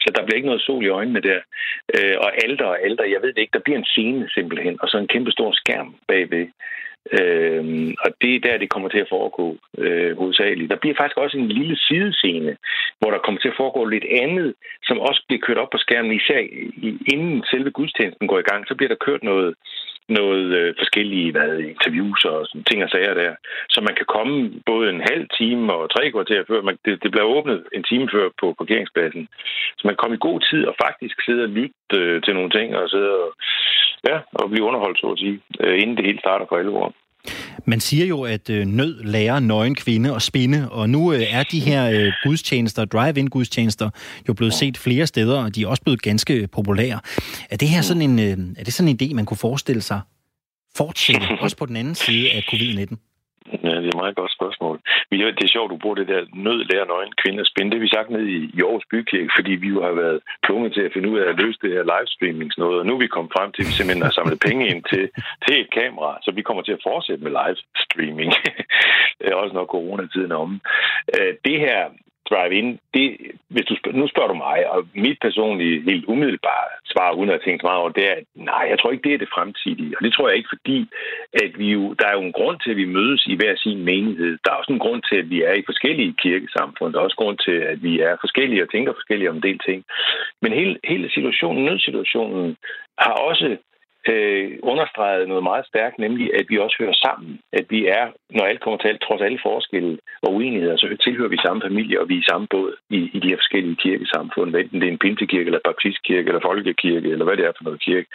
[0.00, 1.40] Så der bliver ikke noget sol i øjnene der.
[1.94, 4.88] Øh, og alder og alder, jeg ved det ikke, der bliver en scene simpelthen, og
[4.88, 6.46] så en kæmpe stor skærm bagved.
[7.12, 10.70] Øhm, og det er der, det kommer til at foregå øh, hovedsageligt.
[10.70, 12.56] Der bliver faktisk også en lille sidescene,
[12.98, 16.12] hvor der kommer til at foregå lidt andet, som også bliver kørt op på skærmen,
[16.12, 16.40] især
[17.12, 18.66] inden selve gudstjenesten går i gang.
[18.68, 19.54] Så bliver der kørt noget,
[20.08, 23.32] noget øh, forskellige hvad, interviews og sådan, ting og sager der.
[23.68, 24.34] Så man kan komme
[24.66, 26.62] både en halv time og tre kvarter før.
[26.62, 29.28] Man, det, det bliver åbnet en time før på parkeringspladsen.
[29.76, 32.50] Så man kan komme i god tid og faktisk sidde og lytte øh, til nogle
[32.50, 33.32] ting og sidde og,
[34.08, 36.94] ja, og blive underholdt, så at sige, øh, inden det hele starter for alvor.
[37.64, 41.42] Man siger jo, at øh, nød lærer nøgen kvinde at spinde, og nu øh, er
[41.42, 43.90] de her øh, gudstjenester, drive-in gudstjenester,
[44.28, 47.00] jo blevet set flere steder, og de er også blevet ganske populære.
[47.50, 50.00] Er det her sådan en, øh, er det sådan en idé, man kunne forestille sig
[50.76, 53.07] fortsætte, også på den anden side af covid-19?
[53.64, 54.76] Ja, det er et meget godt spørgsmål.
[55.10, 57.70] Det er sjovt, du bruger det der nød, lærer nøgen, kvinder spænde.
[57.72, 60.82] Det vi sagt ned i, i Aarhus Bykirke, fordi vi jo har været plunget til
[60.86, 62.78] at finde ud af at løse det her livestreaming noget.
[62.80, 65.04] Og nu er vi kommet frem til, at vi simpelthen har samlet penge ind til,
[65.44, 68.32] til et kamera, så vi kommer til at fortsætte med livestreaming.
[69.42, 70.60] Også når coronatiden er om.
[71.16, 71.80] Øh, det her
[72.30, 73.06] drive-in, det,
[73.54, 77.34] hvis du spørger, nu spørger du mig, og mit personlige helt umiddelbare svar, uden at
[77.36, 79.94] have tænkt meget over, det er, at nej, jeg tror ikke, det er det fremtidige.
[79.96, 80.78] Og det tror jeg ikke, fordi
[81.44, 83.84] at vi jo, der er jo en grund til, at vi mødes i hver sin
[83.84, 84.32] menighed.
[84.44, 86.92] Der er også en grund til, at vi er i forskellige kirkesamfund.
[86.92, 89.58] Der er også grund til, at vi er forskellige og tænker forskellige om en del
[89.68, 89.84] ting.
[90.42, 92.56] Men hele, hele situationen, nødsituationen,
[92.98, 93.56] har også
[94.16, 97.40] øh, understreget noget meget stærkt, nemlig at vi også hører sammen.
[97.52, 101.28] At vi er, når alt kommer til alt, trods alle forskelle og uenigheder, så tilhører
[101.28, 104.56] vi samme familie, og vi er i samme båd i, i de her forskellige kirkesamfund,
[104.56, 107.80] enten det er en pintekirke, eller baptistkirke, eller folkekirke, eller hvad det er for noget
[107.80, 108.08] kirke.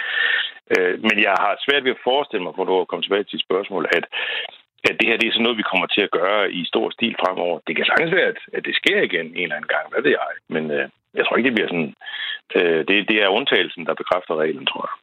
[0.73, 3.85] Øh, men jeg har svært ved at forestille mig, for du komme tilbage til spørgsmål,
[3.97, 4.05] at
[4.89, 7.15] at det her det er sådan noget, vi kommer til at gøre i stor stil
[7.21, 7.59] fremover.
[7.67, 10.29] Det kan sagtens være, at, det sker igen en eller anden gang, hvad ved jeg.
[10.55, 10.85] Men øh,
[11.17, 11.93] jeg tror ikke, det bliver sådan...
[12.55, 14.93] Øh, det, det er undtagelsen, der bekræfter reglen, tror jeg.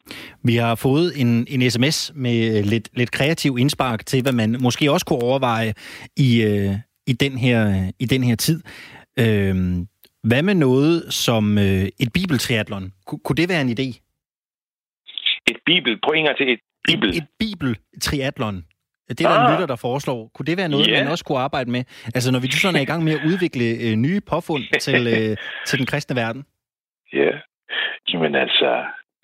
[0.45, 4.93] Vi har fået en, en sms med lidt, lidt kreativ indspark til, hvad man måske
[4.93, 5.73] også kunne overveje
[6.17, 6.73] i, øh,
[7.07, 7.61] i, den, her,
[7.99, 8.59] i den her tid.
[9.23, 9.55] Øh,
[10.31, 12.93] hvad med noget som øh, et bibeltriatlon?
[13.07, 13.89] Kun, kunne det være en idé?
[15.51, 16.01] Et bibel...
[16.05, 17.09] Prøv en gang til et bibel...
[17.09, 18.65] Et, et bibeltriatlon.
[19.17, 19.45] Det er der ah.
[19.45, 20.21] en lytter, der foreslår.
[20.35, 20.99] Kunne det være noget, yeah.
[20.99, 21.83] man også kunne arbejde med?
[22.17, 25.37] Altså, når vi sådan er i gang med at udvikle øh, nye påfund til, øh,
[25.69, 26.43] til den kristne verden?
[27.13, 27.37] Ja, yeah.
[28.13, 28.71] jamen altså,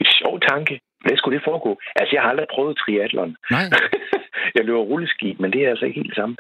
[0.01, 0.75] en sjov tanke.
[1.05, 1.73] Hvad skulle det foregå?
[2.01, 3.37] Altså, jeg har aldrig prøvet triathlon.
[3.51, 3.65] Nej.
[4.57, 6.37] jeg løber rulleski, men det er altså ikke helt samme.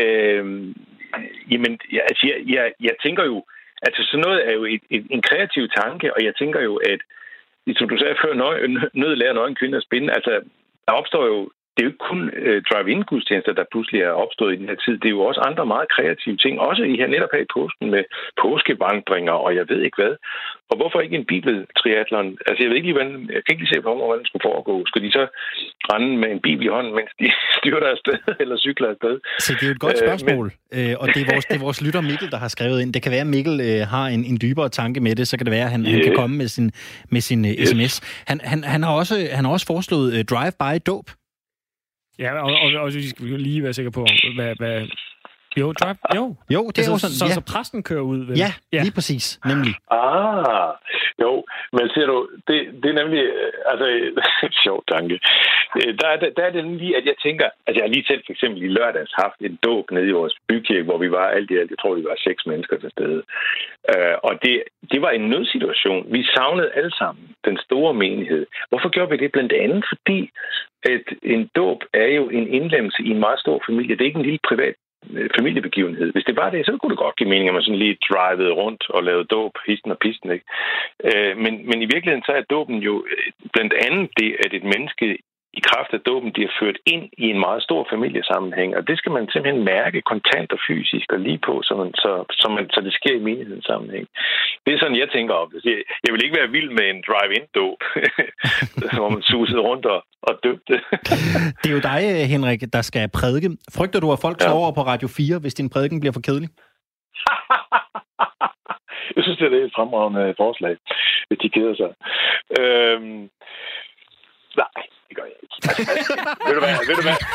[0.00, 0.44] Øh,
[1.52, 3.36] jamen, jeg, altså, jeg, jeg, jeg tænker jo,
[3.86, 7.00] altså sådan noget er jo et, et, en kreativ tanke, og jeg tænker jo, at
[7.78, 8.32] som du sagde før,
[8.94, 10.12] nød lærer nøgen kvinde at spinde.
[10.12, 10.32] Altså,
[10.86, 14.58] der opstår jo det er jo ikke kun uh, drive-in-gudstjenester, der pludselig er opstået i
[14.60, 14.94] den her tid.
[15.00, 16.54] Det er jo også andre meget kreative ting.
[16.68, 18.02] Også i her netop her i påsken med
[18.42, 20.14] påskevandringer og jeg ved ikke hvad.
[20.70, 22.28] Og hvorfor ikke en bibeltriatlon?
[22.46, 24.46] Altså, jeg ved ikke lige, hvordan, jeg kan ikke lige se på, hvordan det skulle
[24.50, 24.74] foregå.
[24.90, 25.24] Skal de så
[25.90, 27.26] rende med en bibel i hånden, mens de
[27.58, 29.14] styrter afsted eller cykler afsted?
[29.46, 30.96] Så det er jo et godt øh, spørgsmål, uh, men...
[31.00, 32.90] og det er, vores, det er vores lytter Mikkel, der har skrevet ind.
[32.96, 35.44] Det kan være, at Mikkel uh, har en, en dybere tanke med det, så kan
[35.46, 35.92] det være, at han, yeah.
[35.92, 36.68] han kan komme med sin,
[37.14, 37.68] med sin uh, yes.
[37.68, 37.94] sms.
[38.30, 41.06] Han, han, han, har også, han har også foreslået uh, drive-by-dåb.
[42.20, 44.06] Ja, og, og, og vi skal lige være sikre på,
[44.36, 44.86] hvad, hvad,
[45.58, 45.96] jo, drop.
[46.16, 46.24] Jo.
[46.56, 47.32] Jo, det altså, er jo sådan, så, ja.
[47.38, 48.38] så præsten kører ud, vel?
[48.38, 49.74] Ja, ja, lige præcis, nemlig.
[49.90, 50.72] Ah,
[51.22, 53.22] jo, men ser du, det, det er nemlig,
[53.70, 53.86] altså,
[54.64, 55.16] sjov tanke.
[55.76, 58.22] Øh, der er, der er det lige, at jeg tænker, altså jeg har lige selv
[58.26, 61.50] for eksempel i lørdags haft en dåb nede i vores bykirke, hvor vi var alt
[61.50, 63.22] i alt, jeg tror, vi var seks mennesker til stede.
[63.92, 66.12] Uh, og det, det var en nødsituation.
[66.12, 68.46] Vi savnede alle sammen den store menighed.
[68.68, 69.32] Hvorfor gjorde vi det?
[69.32, 70.30] Blandt andet fordi,
[70.82, 73.96] at en dåb er jo en indlemmelse i en meget stor familie.
[73.96, 74.74] Det er ikke en lille privat
[75.10, 76.12] øh, familiebegivenhed.
[76.12, 78.52] Hvis det var det, så kunne det godt give mening, at man sådan lige drivede
[78.52, 80.30] rundt og lavede dåb, histen og pisten.
[80.30, 80.46] Ikke?
[81.04, 84.64] Øh, men, men i virkeligheden så er dåben jo øh, blandt andet det, at et
[84.64, 85.18] menneske
[85.58, 89.12] i kraft af dåben bliver ført ind i en meget stor familiesammenhæng, og det skal
[89.12, 92.10] man simpelthen mærke kontant og fysisk og lige på, så, man, så,
[92.40, 94.06] så, man, så det sker i menighedens sammenhæng.
[94.64, 95.60] Det er sådan, jeg tænker om det.
[96.04, 97.78] Jeg vil ikke være vild med en drive-in-dåb,
[98.98, 100.74] hvor man susede rundt og, og døbte.
[101.60, 102.00] det er jo dig,
[102.34, 103.50] Henrik, der skal prædike.
[103.76, 104.60] Frygter du, at folk slår ja.
[104.62, 106.48] over på Radio 4, hvis din prædiken bliver for kedelig?
[109.16, 110.76] jeg synes, det er et fremragende forslag,
[111.28, 111.90] hvis de keder sig.
[112.60, 113.28] Øhm,
[114.56, 115.56] nej, det gør jeg ikke.
[116.46, 116.74] ved du hvad?
[116.88, 117.18] Ved du hvad?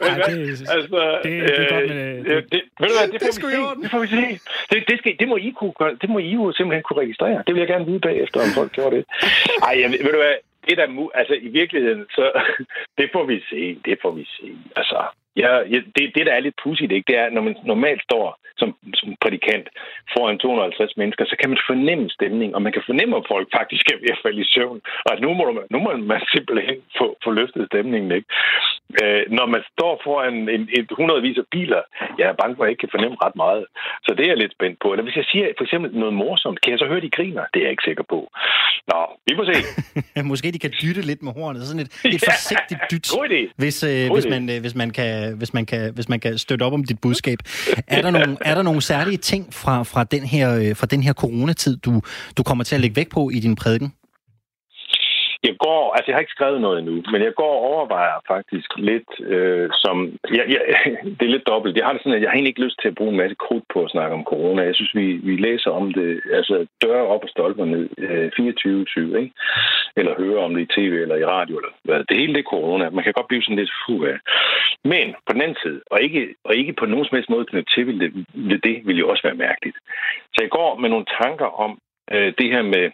[0.00, 1.98] Det, altså, det, det, er godt, men...
[1.98, 3.08] Øh, det, det, ved du hvad?
[3.12, 3.82] Det, får det, vi se.
[3.82, 4.40] det får vi se.
[4.70, 7.42] Det, det, skal, det, må I kunne, det må I jo simpelthen kunne registrere.
[7.46, 9.04] Det vil jeg gerne vide bagefter, om folk gjorde det.
[9.62, 10.34] Ej, jeg, ved du hvad?
[10.68, 12.24] Det der, altså i virkeligheden, så
[12.98, 13.80] det får vi se.
[13.84, 14.48] Det får vi se.
[14.76, 14.98] Altså,
[15.36, 18.38] Ja, ja det, det, der er lidt pudsigt, ikke, det er, når man normalt står
[18.60, 19.68] som, som prædikant
[20.14, 23.84] foran 250 mennesker, så kan man fornemme stemning, og man kan fornemme, at folk faktisk
[23.92, 26.78] er ved at falde i søvn, og at nu må, man, nu må man simpelthen
[26.98, 28.10] få, få løftet stemningen.
[28.12, 28.28] Ikke?
[29.02, 31.82] Øh, når man står foran en, en hundredvis af biler,
[32.18, 33.64] jeg er bange for, at jeg ikke kan fornemme ret meget.
[34.06, 34.86] Så det er jeg lidt spændt på.
[34.92, 37.44] Eller hvis jeg siger for eksempel noget morsomt, kan jeg så høre, de griner?
[37.52, 38.18] Det er jeg ikke sikker på.
[38.90, 39.56] Nå, vi får se.
[40.32, 41.62] Måske de kan dytte lidt med hornet.
[41.68, 43.06] Sådan et, et ja, forsigtigt dyt.
[43.18, 43.40] God idé.
[43.62, 44.26] Hvis, øh, god hvis.
[44.34, 47.00] Man, øh, hvis, man kan, hvis, man kan, hvis man kan støtte op om dit
[47.00, 47.38] budskab.
[47.88, 51.02] Er der nogle, er der nogle særlige ting fra, fra, den her, øh, fra den
[51.02, 51.92] her coronatid, du,
[52.36, 53.92] du kommer til at lægge væk på i din prædiken?
[55.50, 58.70] Jeg går, altså jeg har ikke skrevet noget endnu, men jeg går og overvejer faktisk
[58.90, 59.96] lidt øh, som,
[60.38, 60.62] jeg, jeg,
[61.18, 61.76] det er lidt dobbelt.
[61.76, 63.36] Jeg har det sådan, at jeg har egentlig ikke lyst til at bruge en masse
[63.44, 64.68] krudt på at snakke om corona.
[64.70, 69.16] Jeg synes, vi, vi læser om det, altså døre op og stolper ned øh, 24-7,
[69.22, 69.32] ikke?
[69.98, 72.04] Eller hører om det i tv eller i radio, eller hvad.
[72.08, 72.90] Det hele det er corona.
[72.90, 74.18] Man kan godt blive sådan lidt fu af.
[74.84, 77.70] Men på den anden side, og ikke, og ikke på nogen som helst måde knytte
[77.74, 78.10] til vil det,
[78.48, 79.78] vil det, vil jo også være mærkeligt.
[80.34, 81.78] Så jeg går med nogle tanker om
[82.14, 82.84] Øh, det her med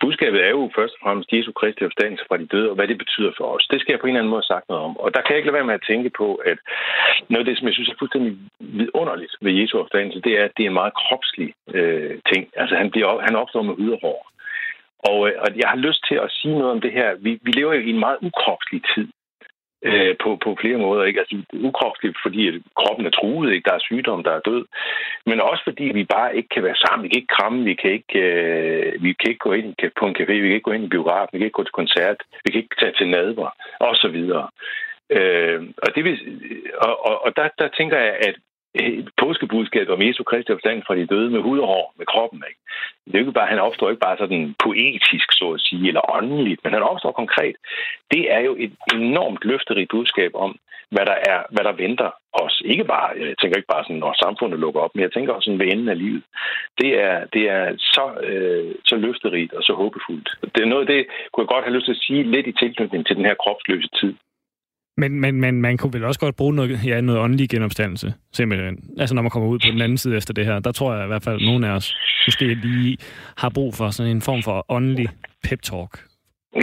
[0.00, 2.98] budskabet er jo først og fremmest Jesu Kristi opstandelse fra de døde, og hvad det
[2.98, 3.66] betyder for os.
[3.70, 4.96] Det skal jeg på en eller anden måde have sagt noget om.
[4.96, 6.58] Og der kan jeg ikke lade være med at tænke på, at
[7.28, 10.52] noget af det, som jeg synes er fuldstændig vidunderligt ved Jesu opstandelse, det er, at
[10.56, 12.42] det er en meget kropslig øh, ting.
[12.56, 14.18] Altså han, bliver, han opstår med yderhår.
[14.18, 14.34] og.
[15.10, 17.08] Og, øh, og jeg har lyst til at sige noget om det her.
[17.14, 19.08] Vi, vi lever jo i en meget ukropslig tid
[19.84, 21.04] øh, på, på flere måder.
[21.04, 21.20] Ikke?
[21.20, 23.68] Altså, ukropsligt, fordi kroppen er truet, ikke?
[23.68, 24.64] der er sygdom, der er død.
[25.26, 27.04] Men også fordi vi bare ikke kan være sammen.
[27.04, 30.16] Vi kan ikke kramme, vi kan ikke, øh, vi kan ikke gå ind på en
[30.18, 32.50] café, vi kan ikke gå ind i biografen, vi kan ikke gå til koncert, vi
[32.50, 34.48] kan ikke tage til nadver, og så videre.
[35.10, 36.16] Øh, og det vil,
[36.86, 38.36] og, og, og der, der tænker jeg, at
[39.22, 42.42] påskebudskabet om Jesu Kristi opstand fra de døde med hud og hår, med kroppen.
[42.48, 42.60] Ikke?
[43.04, 46.14] Det er jo ikke bare, han opstår ikke bare sådan poetisk, så at sige, eller
[46.16, 47.56] åndeligt, men han opstår konkret.
[48.10, 50.58] Det er jo et enormt løfterigt budskab om,
[50.94, 52.62] hvad der er, hvad der venter os.
[52.64, 55.46] Ikke bare, jeg tænker ikke bare sådan, når samfundet lukker op, men jeg tænker også
[55.46, 56.22] sådan ved enden af livet.
[56.80, 60.28] Det er, det er så, øh, så løfterigt og så håbefuldt.
[60.54, 63.06] Det er noget, det kunne jeg godt have lyst til at sige lidt i tilknytning
[63.06, 64.14] til den her kropsløse tid.
[64.96, 68.78] Men, men, men man kunne vel også godt bruge noget, ja, noget åndelig genopstandelse, simpelthen.
[68.98, 70.58] Altså når man kommer ud på den anden side efter det her.
[70.58, 71.94] Der tror jeg i hvert fald, at nogen af os
[72.26, 72.98] måske lige
[73.36, 75.08] har brug for sådan en form for åndelig
[75.46, 76.13] pep-talk.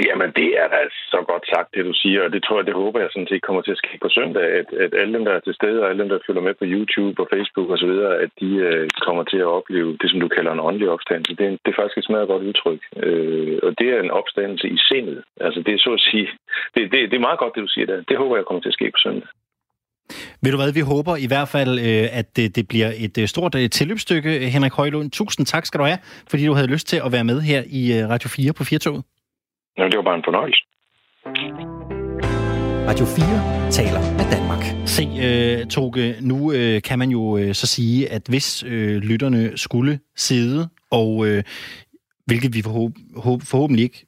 [0.07, 0.79] Jamen, det er da
[1.13, 3.47] så godt sagt, det du siger, og det tror jeg, det håber jeg sådan set
[3.47, 5.89] kommer til at ske på søndag, at, at alle dem, der er til stede, og
[5.89, 7.93] alle dem, der følger med på YouTube og Facebook osv.,
[8.25, 11.35] at de øh, kommer til at opleve det, som du kalder en åndelig opstandelse.
[11.39, 14.67] Det er, det er faktisk et smadret godt udtryk, øh, og det er en opstandelse
[14.77, 15.19] i sindet.
[15.45, 16.27] Altså, det er så at sige,
[16.75, 17.97] det, det, det er meget godt, det du siger der.
[18.09, 19.29] Det håber jeg kommer til at ske på søndag.
[20.43, 23.27] Ved du hvad, vi håber i hvert fald, øh, at det, det bliver et øh,
[23.27, 25.11] stort øh, tilløbsstykke, Henrik Højlund.
[25.11, 25.99] Tusind tak skal du have,
[26.29, 29.03] fordi du havde lyst til at være med her i Radio 4 på Firtoget.
[29.77, 30.61] Ja, det var bare en fornøjelse.
[32.89, 34.63] Radio 4 taler med Danmark.
[34.85, 39.57] Se, øh, Toge, nu øh, kan man jo øh, så sige, at hvis øh, lytterne
[39.57, 41.43] skulle sidde, og øh,
[42.25, 44.05] hvilket vi forhåb- forhåbentlig ikke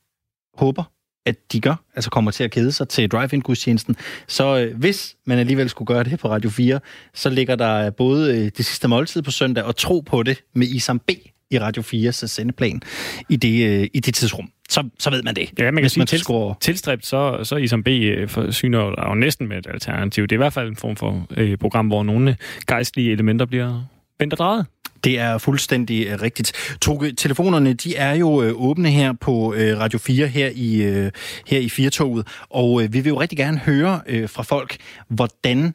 [0.57, 0.83] håber,
[1.25, 3.95] at de gør, altså kommer til at kede sig til drive-in-gudstjenesten.
[4.27, 6.79] Så øh, hvis man alligevel skulle gøre det på Radio 4,
[7.13, 10.67] så ligger der både øh, det sidste måltid på søndag og tro på det med
[10.67, 11.09] Isam B
[11.51, 12.81] i Radio 4's sendeplan
[13.29, 14.49] i det, øh, i det tidsrum.
[14.73, 15.49] Så, så ved man det.
[15.59, 19.57] Ja, man kan sige, man tilstræbt, så, så Isam B øh, forsyner jo næsten med
[19.57, 20.23] et alternativ.
[20.23, 23.83] Det er i hvert fald en form for øh, program, hvor nogle gejstlige elementer bliver
[24.19, 24.65] vendt og drejet.
[25.03, 26.77] Det er fuldstændig øh, rigtigt.
[26.81, 31.11] Toge, telefonerne de er jo øh, åbne her på øh, Radio 4 her i, øh,
[31.47, 35.73] her i Firtoget, og øh, vi vil jo rigtig gerne høre øh, fra folk, hvordan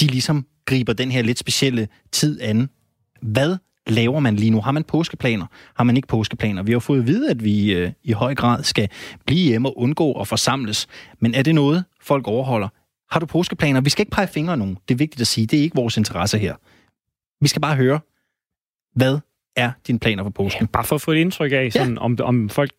[0.00, 2.68] de ligesom griber den her lidt specielle tid an.
[3.22, 4.60] Hvad laver man lige nu?
[4.60, 5.46] Har man påskeplaner?
[5.74, 6.62] Har man ikke påskeplaner?
[6.62, 8.88] Vi har fået at vide, at vi øh, i høj grad skal
[9.26, 10.86] blive hjemme og undgå at forsamles.
[11.20, 12.68] Men er det noget, folk overholder?
[13.10, 13.80] Har du påskeplaner?
[13.80, 14.78] Vi skal ikke pege fingre nogen.
[14.88, 15.46] Det er vigtigt at sige.
[15.46, 16.54] Det er ikke vores interesse her.
[17.40, 18.00] Vi skal bare høre,
[18.94, 19.18] hvad
[19.56, 20.62] er dine planer for påsken?
[20.62, 22.00] Ja, bare for at få et indtryk af, sådan, ja.
[22.00, 22.72] om, om folk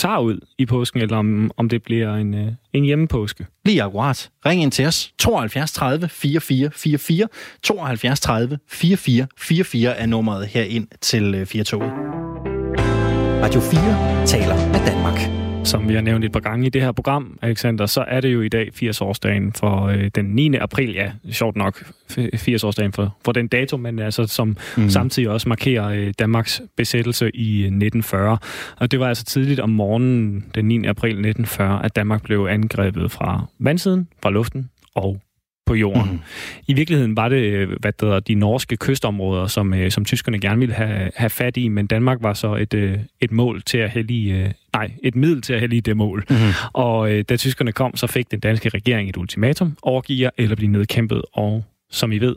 [0.00, 3.46] tager ud i påsken, eller om, om det bliver en, øh, en hjemmepåske.
[3.64, 4.30] Lige akkurat.
[4.46, 5.12] Ring ind til os.
[5.18, 7.28] 72 30 44 44.
[7.62, 11.92] 72 30 44 44 er nummeret herind til øh, Firtoget.
[13.42, 15.49] Radio 4 taler med Danmark.
[15.64, 18.32] Som vi har nævnt et par gange i det her program, Alexander, så er det
[18.32, 20.54] jo i dag 80-årsdagen for øh, den 9.
[20.56, 20.92] april.
[20.92, 24.88] Ja, sjovt nok 80-årsdagen for, for den dato, men altså som mm.
[24.88, 28.38] samtidig også markerer øh, Danmarks besættelse i 1940.
[28.76, 30.86] Og det var altså tidligt om morgenen den 9.
[30.86, 35.20] april 1940, at Danmark blev angrebet fra vandsiden, fra luften og
[35.70, 36.12] på jorden.
[36.12, 36.20] Mm.
[36.66, 40.40] I virkeligheden var det øh, hvad det hedder, de norske kystområder, som, øh, som tyskerne
[40.40, 43.78] gerne ville have, have fat i, men Danmark var så et, øh, et mål til
[43.78, 46.24] at hellige, nej, et middel til at hellige det mål.
[46.30, 46.36] Mm.
[46.72, 51.22] Og da tyskerne kom, så fik den danske regering et ultimatum, overgiver eller blive nedkæmpet,
[51.32, 52.36] og som I ved,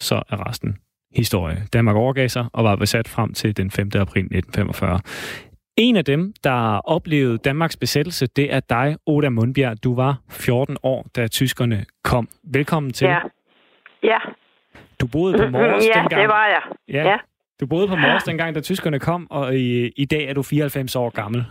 [0.00, 0.76] så er resten
[1.14, 1.66] historie.
[1.72, 3.90] Danmark overgav sig og var besat frem til den 5.
[3.94, 5.00] april 1945.
[5.76, 9.84] En af dem, der oplevede Danmarks besættelse, det er dig, Oda Mundbjerg.
[9.84, 12.28] Du var 14 år, da tyskerne kom.
[12.54, 13.08] Velkommen til.
[13.08, 13.18] Ja.
[14.02, 14.18] Ja.
[15.00, 16.20] Du boede på Mors ja, dengang.
[16.20, 16.62] det var jeg.
[16.88, 17.10] Ja.
[17.10, 17.18] ja.
[17.60, 20.96] Du boede på Mors dengang, da tyskerne kom, og i, i dag er du 94
[20.96, 21.44] år gammel.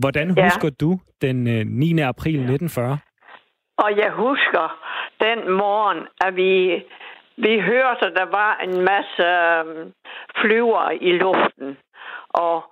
[0.00, 0.44] Hvordan ja.
[0.44, 1.36] husker du den
[1.66, 2.00] 9.
[2.00, 2.98] Øh, april 1940?
[3.78, 4.78] Og jeg husker
[5.20, 6.74] den morgen, at vi,
[7.36, 9.92] vi hørte, at der var en masse øhm,
[10.40, 11.76] flyver i luften.
[12.30, 12.62] Og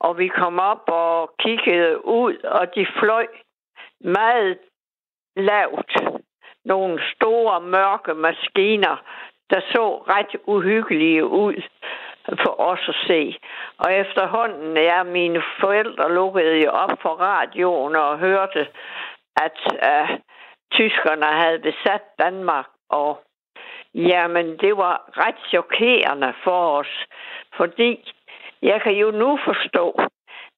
[0.00, 3.26] og vi kom op og kiggede ud, og de fløj
[4.00, 4.58] meget
[5.36, 5.92] lavt.
[6.64, 8.96] Nogle store, mørke maskiner,
[9.50, 11.62] der så ret uhyggelige ud
[12.28, 13.38] for os at se.
[13.78, 18.66] Og efterhånden, ja, mine forældre lukkede jo op for radioen og hørte,
[19.36, 20.18] at uh,
[20.72, 22.66] tyskerne havde besat Danmark.
[22.90, 23.22] Og
[23.94, 27.06] jamen, det var ret chokerende for os,
[27.56, 28.12] fordi
[28.70, 30.00] jeg kan jo nu forstå,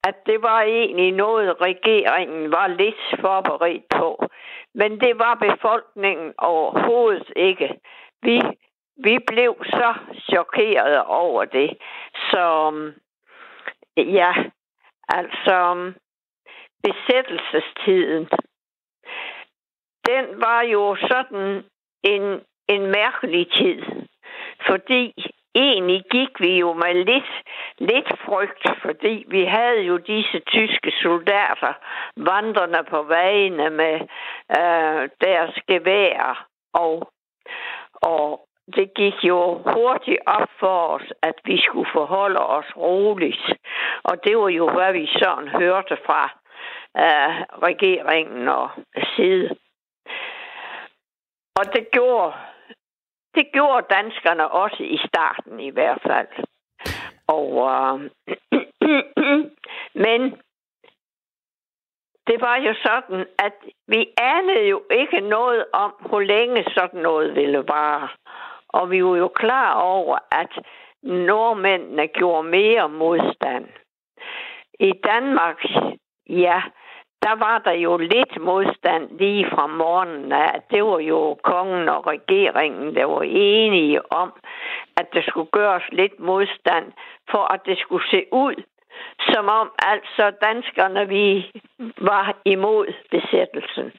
[0.05, 4.27] at det var egentlig noget, regeringen var lidt forberedt på.
[4.75, 7.69] Men det var befolkningen overhovedet ikke.
[8.23, 8.41] Vi,
[8.97, 9.95] vi blev så
[10.31, 11.71] chokeret over det.
[12.31, 12.73] Så
[13.97, 14.33] ja,
[15.09, 15.93] Altså,
[16.83, 18.29] besættelsestiden,
[20.07, 21.65] den var jo sådan
[22.03, 23.83] en, en mærkelig tid.
[24.67, 25.15] Fordi
[25.55, 27.33] egentlig gik vi jo med lidt,
[27.79, 31.73] lidt frygt, fordi vi havde jo disse tyske soldater
[32.17, 34.01] vandrende på vejene med
[34.59, 36.47] øh, deres geværer.
[36.73, 37.13] og,
[37.95, 43.53] og det gik jo hurtigt op for os, at vi skulle forholde os roligt.
[44.03, 46.23] Og det var jo, hvad vi sådan hørte fra
[46.97, 48.71] øh, regeringen og
[49.17, 49.49] side.
[51.59, 52.33] Og det gjorde,
[53.35, 56.29] det gjorde danskerne også i starten i hvert fald.
[57.27, 58.11] Og, øh,
[60.05, 60.21] men
[62.29, 63.55] det var jo sådan, at
[63.87, 68.09] vi anede jo ikke noget om, hvor længe sådan noget ville vare.
[68.69, 70.53] Og vi var jo klar over, at
[71.03, 73.67] nordmændene gjorde mere modstand.
[74.81, 75.65] I Danmark,
[76.29, 76.63] ja,
[77.23, 80.63] der var der jo lidt modstand lige fra morgenen af.
[80.71, 84.33] Det var jo kongen og regeringen, der var enige om,
[84.97, 86.93] at der skulle gøres lidt modstand,
[87.31, 88.55] for at det skulle se ud,
[89.33, 91.53] som om altså danskerne, vi
[91.99, 93.93] var imod besættelsen.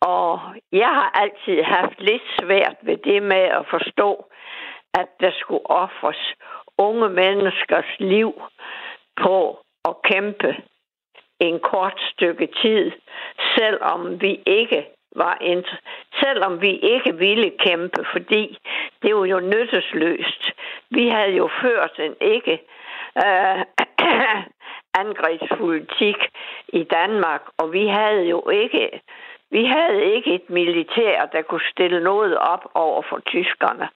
[0.00, 0.40] Og
[0.72, 4.26] jeg har altid haft lidt svært ved det med at forstå,
[4.94, 6.34] at der skulle offres
[6.78, 8.42] unge menneskers liv
[9.22, 10.56] på at kæmpe
[11.48, 12.92] en kort stykke tid,
[13.56, 15.80] selvom vi ikke var inter-
[16.20, 18.58] selvom vi ikke ville kæmpe, fordi
[19.02, 20.52] det var jo nyttesløst.
[20.90, 22.62] Vi havde jo ført en ikke
[23.24, 23.60] øh,
[25.02, 26.16] angrebspolitik
[26.68, 29.00] i Danmark, og vi havde jo ikke
[29.50, 33.88] vi havde ikke et militær, der kunne stille noget op over for tyskerne.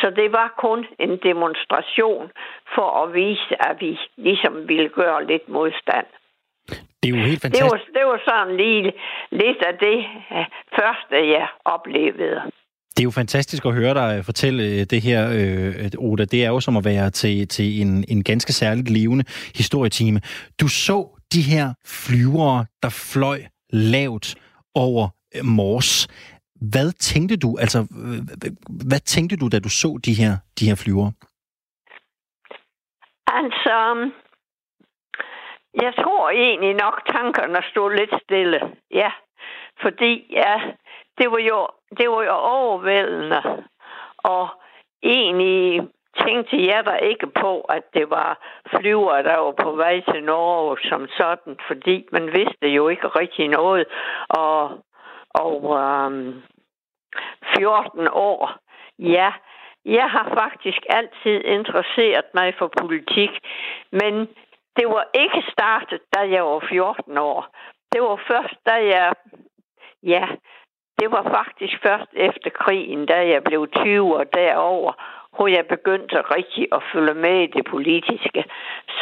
[0.00, 2.30] Så det var kun en demonstration
[2.74, 6.06] for at vise, at vi ligesom ville gøre lidt modstand.
[7.02, 7.64] Det er jo helt fantastisk.
[7.64, 8.92] Det var, det var sådan lige
[9.30, 9.98] lidt af det
[10.36, 10.46] øh,
[10.78, 12.40] første, jeg oplevede.
[12.94, 16.24] Det er jo fantastisk at høre dig fortælle øh, det her, øh, Oda.
[16.24, 20.20] Det er jo som at være til, til en, en ganske særligt levende historietime.
[20.60, 23.40] Du så de her flyvere, der fløj
[23.72, 24.34] lavt
[24.74, 26.08] over øh, Mors.
[26.72, 27.86] Hvad tænkte du, altså,
[28.88, 31.12] hvad tænkte du, da du så de her, de her flyvere?
[33.26, 33.76] Altså,
[35.74, 38.76] jeg tror egentlig nok, tankerne stod lidt stille.
[38.90, 39.12] Ja,
[39.82, 40.60] fordi ja,
[41.18, 43.42] det var jo, det var jo overvældende.
[44.18, 44.48] Og
[45.02, 45.88] egentlig
[46.26, 48.38] tænkte jeg da ikke på, at det var
[48.76, 53.48] flyver, der var på vej til Norge som sådan, fordi man vidste jo ikke rigtig
[53.48, 53.86] noget.
[54.28, 54.70] Og,
[55.30, 56.42] og øhm, um,
[57.56, 58.52] 14 år,
[58.98, 59.32] ja,
[59.84, 63.30] jeg har faktisk altid interesseret mig for politik,
[63.92, 64.28] men
[64.76, 67.46] det var ikke startet, da jeg var 14 år.
[67.92, 69.12] Det var først, da jeg,
[70.02, 70.26] ja,
[70.98, 74.92] det var faktisk først efter krigen, da jeg blev 20 år derover,
[75.36, 78.44] hvor jeg begyndte rigtig at følge med i det politiske.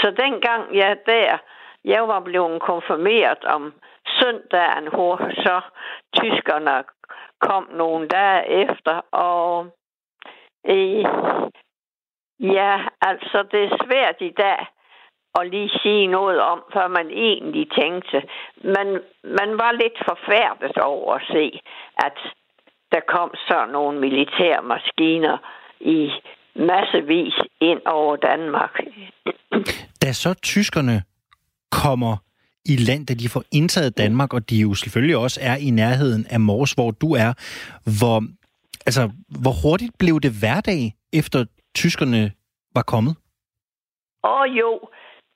[0.01, 1.39] Så dengang jeg der,
[1.85, 3.73] jeg var blevet konfirmeret om
[4.21, 5.61] søndagen, hvor så
[6.17, 6.85] tyskerne
[7.41, 9.67] kom nogle dage efter, og
[10.67, 11.05] øh,
[12.41, 14.67] ja, altså det er svært i dag
[15.39, 18.19] at lige sige noget om, hvad man egentlig tænkte.
[18.63, 18.89] Men
[19.39, 21.61] man var lidt forfærdet over at se,
[22.07, 22.17] at
[22.93, 25.39] der kom så nogle militære maskiner
[25.81, 26.11] i
[26.55, 28.81] massevis ind over Danmark.
[30.03, 31.03] Da så tyskerne
[31.71, 32.17] kommer
[32.65, 36.27] i land, da de får indtaget Danmark, og de jo selvfølgelig også er i nærheden
[36.31, 37.33] af Mors, hvor du er,
[37.99, 38.23] hvor,
[38.87, 39.11] altså,
[39.43, 42.33] hvor hurtigt blev det hverdag, efter tyskerne
[42.75, 43.17] var kommet?
[44.25, 44.81] Åh oh, jo,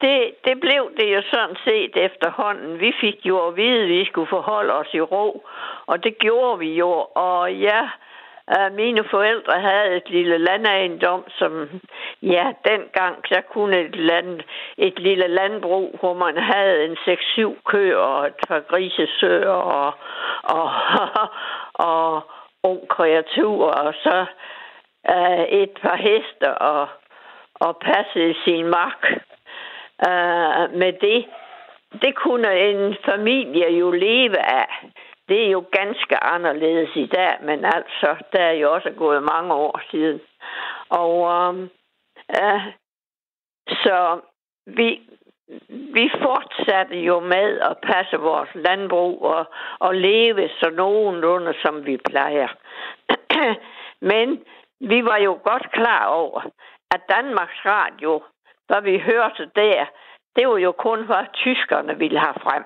[0.03, 2.81] det, det blev det jo sådan set efterhånden.
[2.81, 5.47] Vi fik jo at vide, at vi skulle forholde os i ro,
[5.87, 6.91] og det gjorde vi jo.
[7.15, 7.83] Og ja,
[8.55, 11.81] øh, mine forældre havde et lille landejendom, som,
[12.23, 14.41] ja, dengang så kunne et, land,
[14.77, 19.93] et lille landbrug, hvor man havde en 6-7 køer og et par grisesøer og,
[20.43, 20.71] og,
[21.91, 22.23] og
[22.63, 24.27] ung kreatur, og så
[25.09, 26.89] uh, et par heste og,
[27.55, 29.07] og passede sin mark
[30.09, 31.25] øh, med det.
[32.03, 34.69] Det kunne en familie jo leve af.
[35.29, 39.55] Det er jo ganske anderledes i dag, men altså, der er jo også gået mange
[39.55, 40.21] år siden.
[40.89, 41.15] Og
[42.41, 42.61] øh,
[43.69, 44.21] så
[44.67, 45.01] vi,
[45.69, 49.45] vi fortsatte jo med at passe vores landbrug og,
[49.79, 52.49] og leve så nogenlunde, som vi plejer.
[54.11, 54.45] Men
[54.81, 56.41] vi var jo godt klar over,
[56.91, 58.23] at Danmarks Radio,
[58.67, 59.87] hvad vi hørte der,
[60.37, 62.65] det var jo kun, hvad tyskerne ville have frem.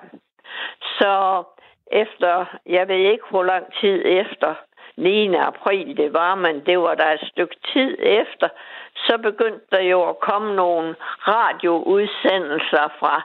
[0.99, 1.43] Så
[1.91, 4.55] efter, jeg ved ikke, hvor lang tid efter
[4.97, 5.35] 9.
[5.35, 8.49] april det var, men det var der et stykke tid efter,
[8.95, 10.95] så begyndte der jo at komme nogle
[11.27, 13.21] radioudsendelser fra,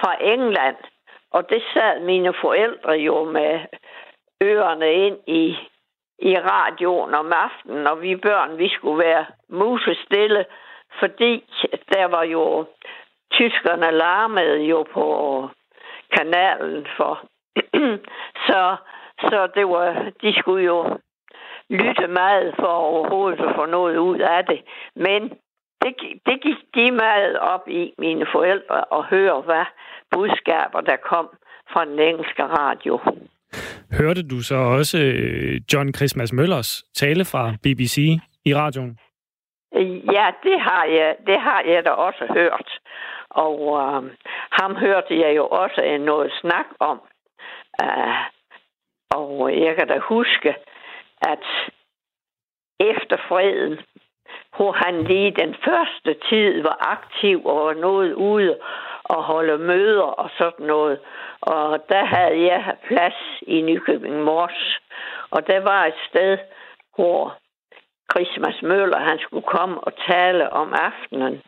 [0.00, 0.76] fra England.
[1.30, 3.60] Og det sad mine forældre jo med
[4.42, 5.56] ørerne ind i,
[6.18, 10.44] i radioen om aftenen, og vi børn, vi skulle være musestille,
[10.98, 11.44] fordi
[11.92, 12.66] der var jo
[13.32, 15.04] tyskerne larmede jo på
[16.16, 17.26] kanalen for.
[18.48, 18.76] så,
[19.20, 20.98] så det var, de skulle jo
[21.70, 24.60] lytte meget for overhovedet at få noget ud af det.
[24.96, 25.22] Men
[25.82, 25.94] det,
[26.26, 29.64] det gik de meget op i, mine forældre, og høre, hvad
[30.10, 31.28] budskaber der kom
[31.72, 33.00] fra den engelske radio.
[33.98, 37.96] Hørte du så også øh, John Christmas Møllers tale fra BBC
[38.44, 38.98] i radioen?
[40.12, 42.78] Ja, det har jeg, det har jeg da også hørt.
[43.30, 44.10] Og øh,
[44.50, 47.00] ham hørte jeg jo også noget snak om.
[47.82, 48.14] Uh,
[49.10, 50.54] og jeg kan da huske,
[51.22, 51.44] at
[52.80, 53.80] efter freden,
[54.56, 58.58] hvor han lige den første tid var aktiv og var noget ude
[59.04, 61.00] og holde møder og sådan noget.
[61.40, 64.80] Og der havde jeg plads i Nykøbing Mors.
[65.30, 66.38] Og der var et sted,
[66.94, 67.36] hvor
[68.12, 71.42] Christmas Møller han skulle komme og tale om aftenen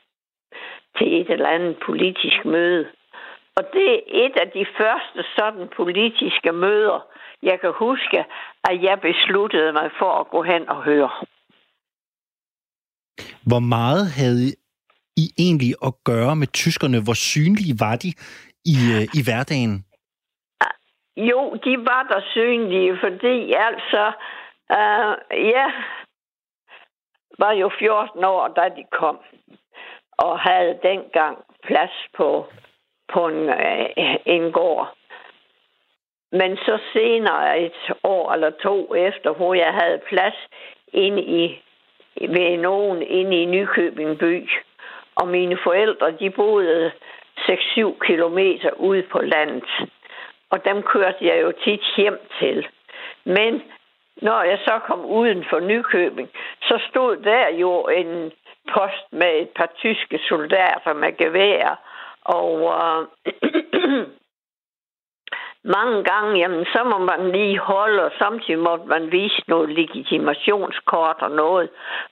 [0.96, 2.86] til et eller andet politisk møde.
[3.56, 7.06] Og det er et af de første sådan politiske møder,
[7.42, 8.24] jeg kan huske,
[8.64, 11.10] at jeg besluttede mig for at gå hen og høre.
[13.46, 14.48] Hvor meget havde
[15.16, 17.04] I egentlig at gøre med tyskerne?
[17.04, 18.10] Hvor synlige var de
[18.74, 19.84] i, øh, i hverdagen?
[21.16, 24.12] Jo, de var der synlige, fordi altså,
[24.78, 25.12] uh,
[25.54, 25.66] ja,
[27.42, 29.18] var jo 14 år, da de kom,
[30.18, 31.36] og havde dengang
[31.66, 32.46] plads på,
[33.12, 34.94] på en, øh, en gård.
[36.32, 40.38] Men så senere, et år eller to efter, hvor jeg havde plads
[40.92, 41.62] inde i,
[42.20, 44.50] ved nogen inde i Nykøbing by,
[45.14, 46.92] og mine forældre, de boede
[47.38, 49.70] 6-7 kilometer ude på landet.
[50.50, 52.66] Og dem kørte jeg jo tit hjem til.
[53.24, 53.62] Men
[54.16, 56.28] når jeg så kom uden for Nykøbing,
[56.62, 58.32] så stod der jo en
[58.74, 61.80] post med et par tyske soldater med gevær.
[62.24, 63.06] Og øh,
[65.76, 71.16] mange gange, jamen, så må man lige holde, og samtidig må man vise noget legitimationskort
[71.20, 71.70] og noget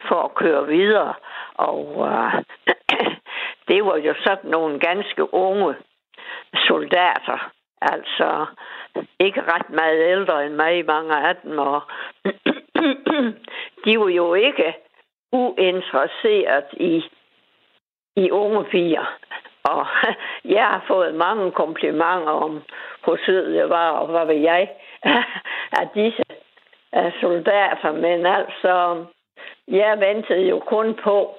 [0.08, 1.14] for at køre videre.
[1.54, 2.42] Og øh,
[3.68, 5.74] det var jo sådan nogle ganske unge
[6.54, 8.46] soldater, altså
[9.18, 11.82] ikke ret meget ældre end mig, mange af dem, og
[13.84, 14.74] de var jo ikke
[15.32, 17.04] uinteresseret i,
[18.16, 19.16] i unge piger.
[19.64, 19.86] Og
[20.56, 22.62] jeg har fået mange komplimenter om,
[23.04, 24.70] hvor sød jeg var, og hvad ved jeg,
[25.80, 26.22] af disse
[27.20, 27.92] soldater.
[27.92, 29.04] Men altså,
[29.68, 31.34] jeg ventede jo kun på,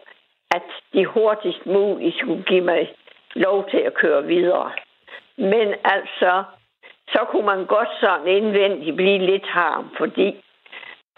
[0.52, 0.64] at
[0.94, 2.96] de hurtigst muligt skulle give mig
[3.36, 4.72] lov til at køre videre.
[5.42, 6.44] Men altså,
[7.08, 10.44] så kunne man godt sådan indvendigt blive lidt harm, fordi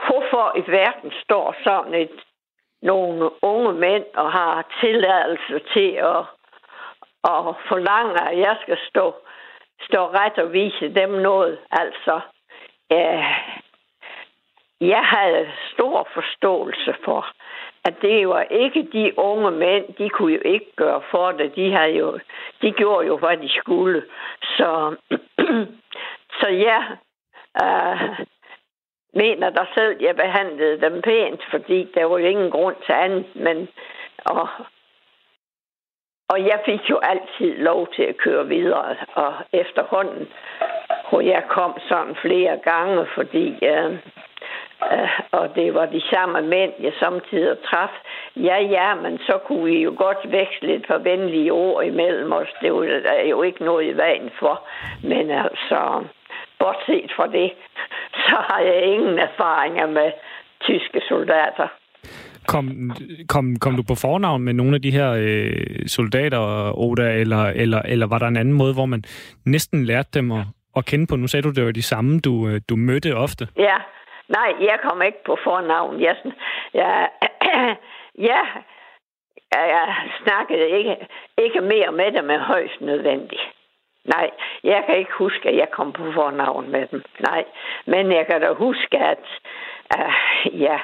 [0.06, 2.12] hvorfor i verden står sådan et
[2.82, 6.26] nogle unge mænd og har tilladelse til at
[7.26, 9.16] at forlange, at jeg skal stå,
[9.82, 11.60] stå ret og vise dem noget.
[11.72, 12.20] Altså,
[12.92, 13.24] øh,
[14.82, 17.28] jeg havde stor forståelse for,
[17.86, 21.56] at det var ikke de unge mænd, de kunne jo ikke gøre for det.
[21.56, 22.20] De, havde jo,
[22.62, 24.04] de gjorde jo, hvad de skulle.
[24.42, 24.96] Så,
[26.40, 26.84] så jeg
[27.64, 28.26] øh,
[29.14, 33.36] mener der selv, jeg behandlede dem pænt, fordi der var jo ingen grund til andet,
[33.36, 33.68] men
[34.26, 34.48] og,
[36.30, 40.28] og jeg fik jo altid lov til at køre videre, og efterhånden,
[41.10, 43.98] hvor jeg kom sådan flere gange, fordi øh,
[45.32, 47.94] og det var de samme mænd, jeg samtidig traf.
[48.36, 52.48] Ja, ja, men så kunne vi jo godt veksle et par venlige ord imellem os.
[52.62, 52.84] Det var
[53.30, 54.56] jo ikke noget i vejen for.
[55.04, 56.04] Men altså,
[56.60, 57.52] bortset fra det,
[58.26, 60.12] så har jeg ingen erfaringer med
[60.62, 61.68] tyske soldater.
[62.48, 62.92] Kom,
[63.28, 67.82] kom, kom du på fornavn med nogle af de her øh, soldater, Oda, eller, eller,
[67.82, 69.04] eller var der en anden måde, hvor man
[69.46, 71.16] næsten lærte dem at, at kende på?
[71.16, 73.48] Nu sagde du, det var de samme, du, øh, du mødte ofte.
[73.58, 73.78] Ja,
[74.38, 76.02] nej, jeg kom ikke på fornavn.
[76.02, 76.16] Jeg,
[76.74, 77.10] jeg,
[78.30, 78.42] ja,
[79.52, 81.08] jeg snakkede ikke,
[81.38, 83.42] ikke mere med dem end højst nødvendigt.
[84.06, 84.30] Nej,
[84.64, 87.04] jeg kan ikke huske, at jeg kom på fornavn med dem.
[87.20, 87.44] Nej,
[87.86, 89.26] men jeg kan da huske, at
[89.98, 90.80] uh, ja,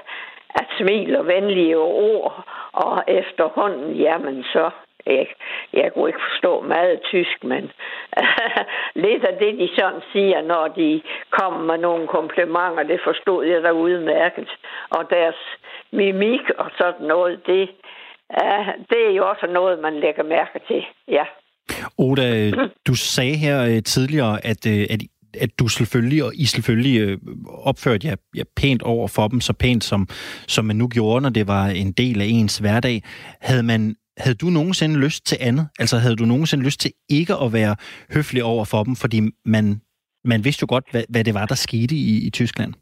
[0.49, 4.69] at smil og venlige ord, og efterhånden, jamen så,
[5.05, 5.27] jeg,
[5.73, 7.63] jeg kunne ikke forstå meget tysk, men
[9.05, 11.01] lidt af det, de sådan siger, når de
[11.39, 14.49] kommer med nogle komplimenter, det forstod jeg da udmærket.
[14.89, 15.39] Og deres
[15.91, 17.69] mimik og sådan noget, det,
[18.41, 21.25] uh, det er jo også noget, man lægger mærke til, ja.
[21.97, 22.51] Oda,
[22.87, 24.99] du sagde her øh, tidligere, at, øh, at
[25.33, 29.83] at du selvfølgelig, og I selvfølgelig opførte jer, jer pænt over for dem, så pænt
[29.83, 30.07] som,
[30.47, 33.03] som man nu gjorde, når det var en del af ens hverdag.
[33.41, 35.65] Havde man havde du nogensinde lyst til andet?
[35.79, 37.75] Altså havde du nogensinde lyst til ikke at være
[38.15, 39.65] høflig over for dem, fordi man,
[40.23, 42.73] man vidste jo godt, hvad, hvad det var, der skete i, i Tyskland?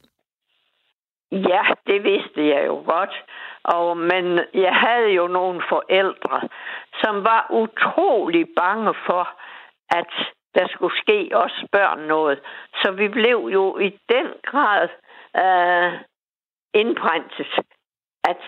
[1.32, 3.16] Ja, det vidste jeg jo godt.
[3.64, 6.50] Og, men jeg havde jo nogle forældre,
[7.02, 9.24] som var utrolig bange for,
[9.90, 10.12] at
[10.56, 12.40] der skulle ske os børn noget.
[12.82, 14.90] Så vi blev jo i den grad
[15.44, 15.92] øh,
[16.82, 17.52] indprintet,
[18.24, 18.42] at,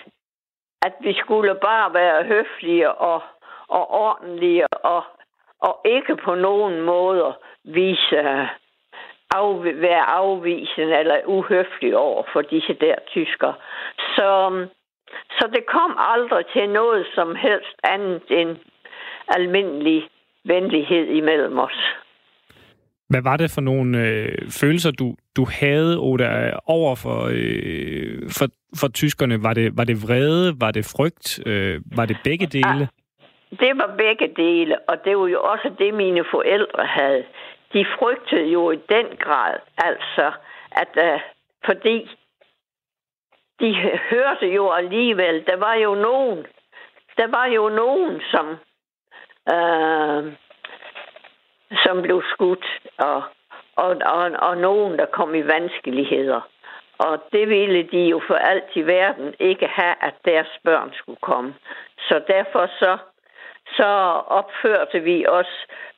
[0.82, 3.22] at vi skulle bare være høflige og,
[3.68, 5.04] og ordentlige og,
[5.62, 8.48] og ikke på nogen måde vise af,
[9.76, 13.54] være afvisende eller uhøflig over for disse der tyskere.
[14.16, 14.30] Så,
[15.32, 18.58] så det kom aldrig til noget som helst andet end
[19.28, 20.10] almindelig
[20.44, 21.96] venlighed imellem os.
[23.10, 28.48] Hvad var det for nogle øh, følelser, du, du havde Oda, over for, øh, for,
[28.80, 29.44] for tyskerne?
[29.44, 30.62] Var det, var det vrede?
[30.62, 31.40] Var det frygt?
[31.46, 32.88] Øh, var det begge dele?
[33.50, 37.24] Det var begge dele, og det var jo også det, mine forældre havde.
[37.74, 40.32] De frygtede jo i den grad, altså,
[40.72, 41.20] at øh,
[41.66, 42.10] fordi
[43.60, 43.76] de
[44.10, 46.46] hørte jo alligevel, der var jo nogen,
[47.18, 48.48] der var jo nogen, som
[49.56, 50.34] øh,
[51.90, 52.66] som blev skudt,
[52.98, 53.24] og,
[53.76, 56.42] og, og, og nogen, der kom i vanskeligheder.
[56.98, 61.22] Og det ville de jo for alt i verden ikke have, at deres børn skulle
[61.22, 61.54] komme.
[62.08, 62.98] Så derfor så,
[63.78, 63.90] så
[64.40, 65.54] opførte vi os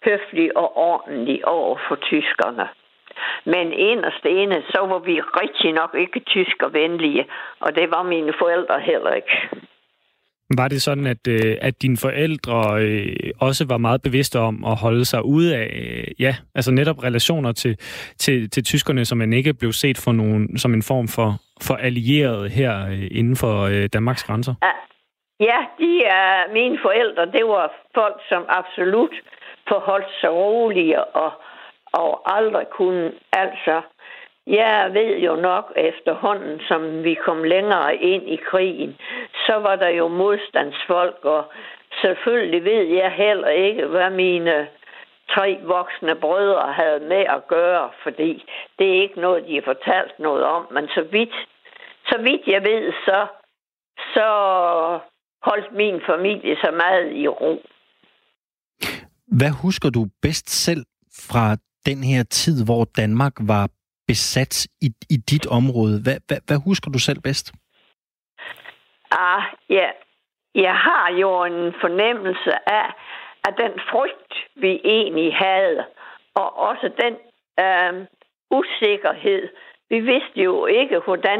[0.05, 2.67] høfligt og ordentligt over for tyskerne.
[3.45, 7.27] Men inderst ene, så var vi rigtig nok ikke tyskervenlige,
[7.59, 9.49] og det var mine forældre heller ikke.
[10.57, 14.75] Var det sådan, at, øh, at dine forældre øh, også var meget bevidste om at
[14.75, 17.77] holde sig ude af, øh, ja, altså netop relationer til,
[18.17, 21.29] til, til tyskerne, som man ikke blev set for nogen, som en form for,
[21.61, 24.53] for allieret her øh, inden for øh, Danmarks grænser?
[25.39, 27.25] Ja, de er mine forældre.
[27.25, 29.15] Det var folk, som absolut
[29.67, 31.31] forholdt sig rolige og,
[31.93, 33.81] og aldrig kunne altså
[34.59, 38.97] jeg ved jo nok efterhånden, som vi kom længere ind i krigen,
[39.45, 41.43] så var der jo modstandsfolk, og
[42.01, 44.67] selvfølgelig ved jeg heller ikke, hvad mine
[45.35, 48.43] tre voksne brødre havde med at gøre, fordi
[48.79, 50.67] det er ikke noget, de har fortalt noget om.
[50.71, 51.35] Men så vidt,
[52.05, 53.27] så vidt jeg ved, så,
[54.13, 54.27] så
[55.43, 57.61] holdt min familie så meget i ro.
[59.27, 60.83] Hvad husker du bedst selv
[61.29, 63.69] fra den her tid, hvor Danmark var
[64.11, 65.95] besat i, i dit område.
[66.05, 67.47] Hvad, hvad, hvad husker du selv bedst?
[69.11, 69.89] Ah, ja.
[70.55, 72.87] Jeg har jo en fornemmelse af,
[73.47, 75.85] at den frygt, vi egentlig havde,
[76.35, 77.13] og også den
[77.63, 77.93] øh,
[78.59, 79.43] usikkerhed,
[79.89, 81.39] vi vidste jo ikke, hvordan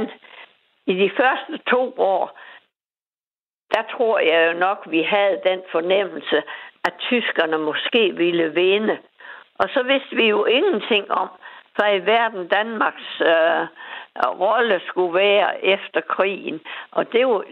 [0.92, 2.40] i de første to år,
[3.74, 6.38] der tror jeg jo nok, vi havde den fornemmelse,
[6.86, 8.98] at tyskerne måske ville vinde.
[9.62, 11.30] Og så vidste vi jo ingenting om,
[11.76, 13.68] hvad i verden Danmarks øh,
[14.44, 16.60] rolle skulle være efter krigen.
[16.92, 17.44] Og det var,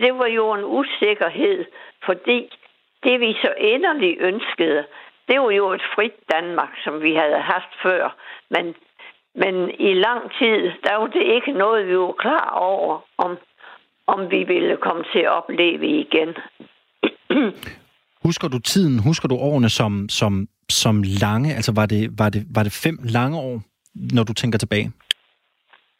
[0.00, 1.64] det var jo en usikkerhed,
[2.04, 2.52] fordi
[3.04, 4.84] det vi så inderligt ønskede,
[5.28, 8.16] det var jo et frit Danmark, som vi havde haft før.
[8.50, 8.74] Men,
[9.34, 13.38] men i lang tid, der var det ikke noget, vi var klar over, om,
[14.06, 16.36] om vi ville komme til at opleve igen.
[18.26, 21.54] Husker du tiden, husker du årene som, som, som lange?
[21.54, 23.62] Altså var det, var, det, var det fem lange år?
[24.12, 24.92] når du tænker tilbage?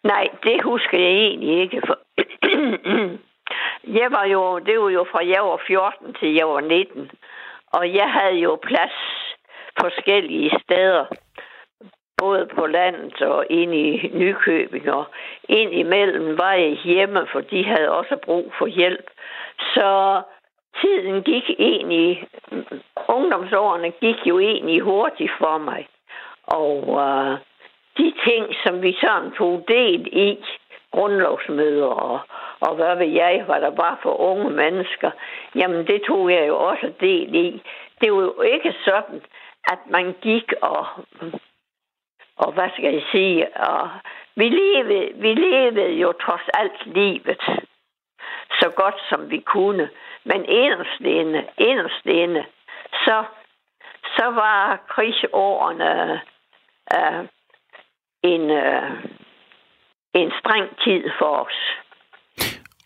[0.04, 1.82] Nej, det husker jeg egentlig ikke.
[1.86, 1.98] For
[4.00, 7.10] jeg var jo, det var jo fra jeg var 14 til jeg var 19.
[7.72, 8.96] Og jeg havde jo plads
[9.80, 11.04] forskellige steder.
[12.18, 14.90] Både på landet og ind i Nykøbing.
[14.90, 15.04] Og
[15.48, 19.10] ind imellem var jeg hjemme, for de havde også brug for hjælp.
[19.74, 20.22] Så
[20.80, 22.28] tiden gik egentlig,
[23.08, 25.88] ungdomsårene gik jo egentlig hurtigt for mig.
[26.46, 27.38] Og øh,
[27.98, 30.38] de ting, som vi sådan tog del i,
[30.92, 32.20] grundlovsmøder og,
[32.60, 35.10] og hvad ved jeg, hvad der var for unge mennesker,
[35.54, 37.62] jamen det tog jeg jo også del i.
[38.00, 39.22] Det var jo ikke sådan,
[39.72, 40.86] at man gik og,
[42.36, 43.88] og hvad skal jeg sige, og
[44.36, 47.42] vi levede, vi levede jo trods alt livet
[48.50, 49.88] så godt, som vi kunne.
[50.24, 52.44] Men inderst inde, inderst inde,
[53.04, 53.24] så,
[54.16, 56.20] så var krigsårene
[56.96, 57.24] øh,
[58.22, 58.90] en, øh,
[60.14, 61.58] en streng tid for os.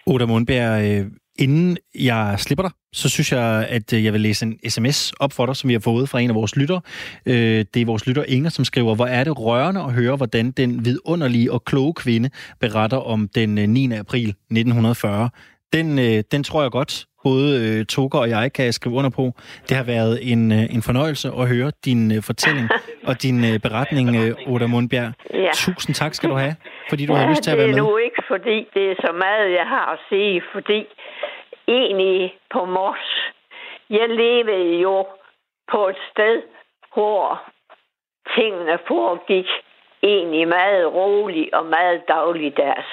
[0.06, 1.06] Oda Mundberg, øh,
[1.38, 5.32] Inden jeg slipper dig, så synes jeg, at øh, jeg vil læse en sms op
[5.32, 6.80] for dig, som vi har fået fra en af vores lyttere.
[7.26, 10.50] Øh, det er vores lytter Inger, som skriver, hvor er det rørende at høre, hvordan
[10.50, 13.92] den vidunderlige og kloge kvinde beretter om den 9.
[13.92, 15.30] April 1940.
[15.72, 19.24] Den, den tror jeg godt, både øh, Toger og jeg kan skrive under på.
[19.68, 22.68] Det har været en, øh, en fornøjelse at høre din øh, fortælling
[23.08, 25.12] og din øh, beretning, øh, Oda Mundbjerg.
[25.34, 25.52] Ja.
[25.66, 26.54] Tusind tak skal du have,
[26.90, 27.74] fordi du ja, har lyst til at være med.
[27.74, 30.80] det er nu ikke, fordi det er så meget, jeg har at sige, fordi
[31.68, 33.08] egentlig på Mors,
[33.90, 34.96] jeg levede jo
[35.72, 36.36] på et sted,
[36.94, 37.42] hvor
[38.36, 39.48] tingene foregik
[40.02, 42.92] egentlig meget roligt og meget dagligdags.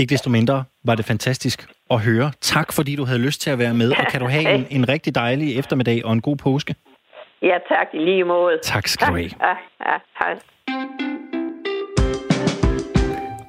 [0.00, 2.32] Ikke desto mindre var det fantastisk at høre.
[2.40, 4.88] Tak, fordi du havde lyst til at være med, og kan du have en, en
[4.88, 6.74] rigtig dejlig eftermiddag og en god påske.
[7.42, 7.86] Ja, tak.
[7.94, 8.58] I lige måde.
[8.62, 9.30] Tak skal du have.
[9.40, 9.54] Ja,
[9.90, 10.38] ja, hej.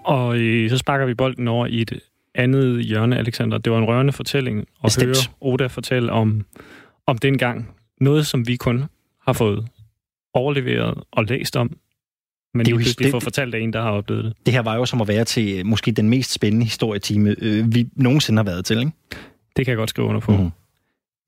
[0.06, 2.00] Og øh, så sparker vi bolden over i et
[2.36, 3.58] andet hjørne, Alexander.
[3.58, 5.06] Det var en rørende fortælling at Bestemt.
[5.08, 6.46] høre Oda fortælle om,
[7.08, 7.76] om dengang.
[8.02, 8.86] Noget, som vi kun
[9.26, 9.68] har fået
[10.34, 11.72] overleveret og læst om,
[12.54, 14.34] men det er jo pludselig det, fortalt af en, der har oplevet det.
[14.46, 17.76] Det her var jo som at være til øh, måske den mest spændende historietime, øh,
[17.76, 18.92] vi nogensinde har været til, ikke?
[19.56, 20.32] Det kan jeg godt skrive under på.
[20.32, 20.50] Mm.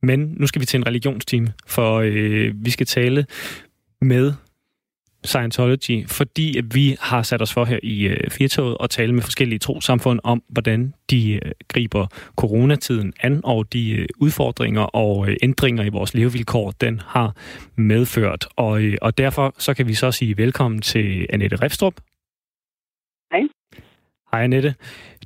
[0.02, 3.26] Men nu skal vi til en religionstime, for øh, vi skal tale
[4.02, 4.34] med
[5.26, 9.60] Scientology, fordi vi har sat os for her i øh, Firtoget og tale med forskellige
[9.60, 15.84] trosamfund om, hvordan de øh, griber coronatiden an, og de øh, udfordringer og øh, ændringer
[15.84, 17.36] i vores levevilkår, den har
[17.76, 18.48] medført.
[18.56, 21.94] Og, øh, og derfor så kan vi så sige velkommen til Annette Refstrup.
[23.32, 23.42] Hej.
[24.32, 24.76] Hej Annette.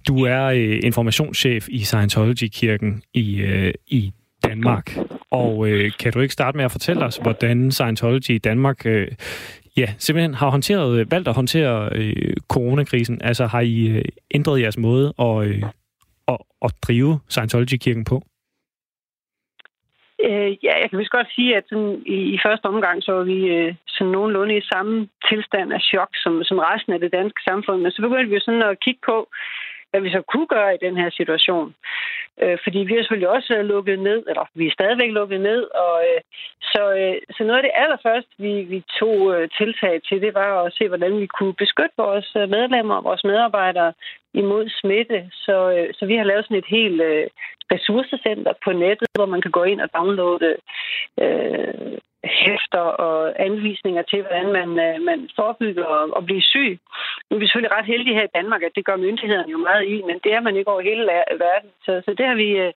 [0.08, 4.12] Du er øh, informationschef i Scientology-kirken i, øh, i
[4.58, 4.98] Danmark.
[5.32, 9.08] Og øh, kan du ikke starte med at fortælle os, hvordan Scientology i Danmark øh,
[9.78, 13.22] ja, simpelthen har håndteret, øh, valgt at håndtere øh, coronakrisen?
[13.24, 15.64] Altså har I øh, ændret jeres måde at, øh,
[16.28, 18.24] at, at drive Scientology-kirken på?
[20.26, 23.24] Øh, ja, jeg kan vist godt sige, at sådan, i, i første omgang så var
[23.24, 27.42] vi øh, sådan nogenlunde i samme tilstand af chok som, som resten af det danske
[27.50, 27.82] samfund.
[27.82, 29.18] Men så begyndte vi jo sådan at kigge på,
[29.90, 31.76] hvad vi så kunne gøre i den her situation.
[32.42, 35.62] Øh, fordi vi har selvfølgelig også lukket ned, eller vi er stadigvæk lukket ned.
[35.86, 36.22] Og, øh,
[36.62, 40.64] så, øh, så noget af det allerførste, vi, vi tog øh, tiltag til, det var
[40.64, 43.94] at se, hvordan vi kunne beskytte vores øh, medlemmer og vores medarbejdere
[44.34, 45.20] imod smitte.
[45.46, 47.28] Så, øh, så vi har lavet sådan et helt øh,
[47.74, 50.56] ressourcecenter på nettet, hvor man kan gå ind og downloade
[51.24, 56.80] øh, hæfter og anvisninger til, hvordan man, øh, man forebygger at blive syg.
[57.28, 59.86] Nu er vi selvfølgelig ret heldige her i Danmark, at det gør myndighederne jo meget
[59.96, 61.04] i, men det er man ikke over hele
[61.46, 61.70] verden.
[61.86, 62.74] Så, så det har vi, øh,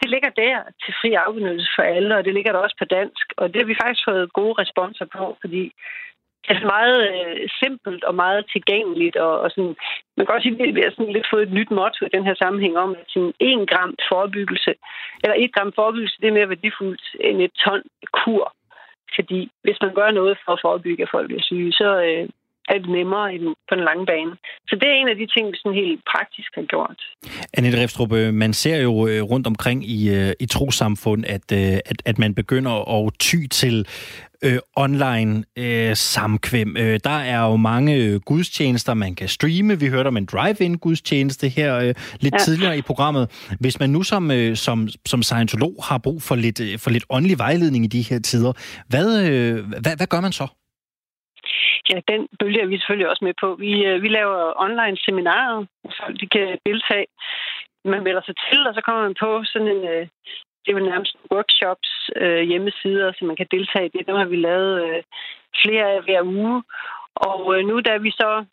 [0.00, 3.26] det ligger der til fri afbenyttelse for alle, og det ligger der også på dansk.
[3.36, 5.72] Og det har vi faktisk fået gode responser på, fordi
[6.48, 9.16] det er meget øh, simpelt og meget tilgængeligt.
[9.16, 9.76] Og, og sådan,
[10.16, 12.24] man kan også sige, at vi har sådan lidt fået et nyt motto i den
[12.24, 14.72] her sammenhæng om, at sådan en gram forebyggelse,
[15.22, 17.82] eller et gram forebyggelse, det er mere værdifuldt end et ton
[18.12, 18.52] kur.
[19.14, 22.28] Fordi hvis man gør noget for at forebygge, at folk bliver syge, så øh,
[22.68, 24.32] er det nemmere den, på den lange bane.
[24.68, 26.98] Så det er en af de ting, vi sådan helt praktisk har gjort.
[27.56, 31.52] Annette Refstrup, øh, man ser jo øh, rundt omkring i, øh, i trosamfund, at,
[31.90, 33.86] at, at man begynder at ty til
[34.42, 36.76] øh, online øh, samkvem.
[36.76, 39.80] Øh, der er jo mange gudstjenester, man kan streame.
[39.80, 42.38] Vi hørte om en drive-in gudstjeneste her øh, lidt ja.
[42.38, 43.30] tidligere i programmet.
[43.60, 47.04] Hvis man nu som, øh, som, som scientolog har brug for lidt, øh, for lidt
[47.10, 48.52] åndelig vejledning i de her tider,
[48.88, 50.46] hvad, øh, hvad, hvad gør man så?
[51.90, 53.54] Ja, den bølge er vi selvfølgelig også med på.
[53.54, 55.64] Vi, øh, vi laver online seminarer,
[55.96, 57.06] så de kan deltage.
[57.84, 60.06] Man melder sig til, og så kommer man på sådan en, øh,
[60.66, 63.88] det er jo nærmest workshops, øh, hjemmesider, så man kan deltage i.
[63.88, 64.06] det.
[64.06, 65.02] Dem har vi lavet øh,
[65.62, 66.62] flere af hver uge.
[67.14, 68.44] Og øh, nu da vi så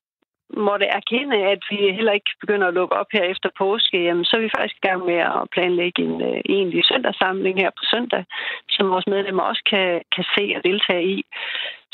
[0.58, 4.36] måtte erkende, at vi heller ikke begynder at lukke op her efter påske, jamen, så
[4.38, 8.24] er vi faktisk i gang med at planlægge en øh, egentlig søndagssamling her på søndag,
[8.70, 11.24] som vores medlemmer også kan, kan se og deltage i.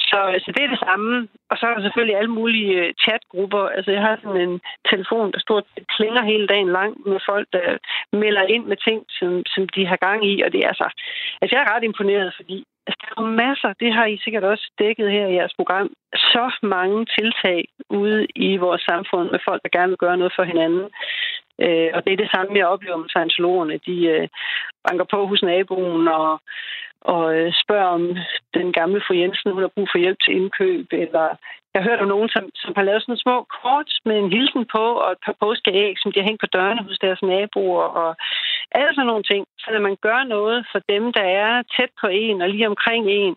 [0.09, 1.27] Så, så det er det samme.
[1.51, 3.63] Og så er der selvfølgelig alle mulige øh, chatgrupper.
[3.75, 7.77] Altså, jeg har sådan en telefon, der stort klinger hele dagen lang med folk, der
[8.23, 10.41] melder ind med ting, som, som de har gang i.
[10.45, 10.87] Og det er så...
[11.41, 12.57] Altså, jeg er ret imponeret, fordi
[12.87, 15.89] altså, der er masser, det har I sikkert også dækket her i jeres program,
[16.33, 20.43] så mange tiltag ude i vores samfund med folk, der gerne vil gøre noget for
[20.43, 20.85] hinanden.
[21.65, 23.75] Øh, og det er det samme, jeg oplever med scientologerne.
[23.89, 24.27] De øh,
[24.85, 26.39] banker på hos naboen og
[27.01, 28.03] og øh, spørger om
[28.53, 31.27] den gamle fru Jensen, hun har brug for hjælp til indkøb, eller
[31.73, 34.85] jeg hørte om nogen, som, som har lavet sådan små kort med en hilsen på
[35.03, 38.09] og et par påskeæg, som de har hængt på dørene hos deres naboer og
[38.71, 39.41] alle sådan nogle ting.
[39.61, 43.03] Så når man gør noget for dem, der er tæt på en og lige omkring
[43.09, 43.35] en,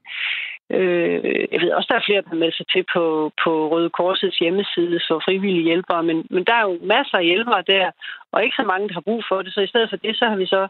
[0.77, 3.05] Øh, jeg ved også, der er flere, der melder sig til på,
[3.45, 7.63] på Røde Korsets hjemmeside for frivillige hjælpere, men, men der er jo masser af hjælpere
[7.73, 7.91] der,
[8.33, 9.55] og ikke så mange, der har brug for det.
[9.55, 10.69] Så i stedet for det, så har vi så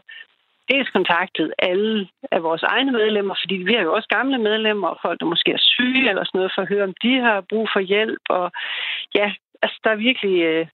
[0.71, 4.99] dels kontaktet alle af vores egne medlemmer, fordi vi har jo også gamle medlemmer, og
[5.01, 7.67] folk, der måske er syge eller sådan noget, for at høre, om de har brug
[7.73, 8.23] for hjælp.
[8.29, 8.51] Og
[9.15, 10.41] ja, altså der er virkelig...
[10.43, 10.65] Øh,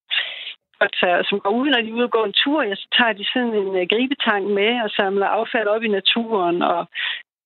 [1.30, 3.54] som går ud, når de er ude og en tur, ja, så tager de sådan
[3.54, 6.62] en uh, gribetang med og samler affald op i naturen.
[6.62, 6.88] Og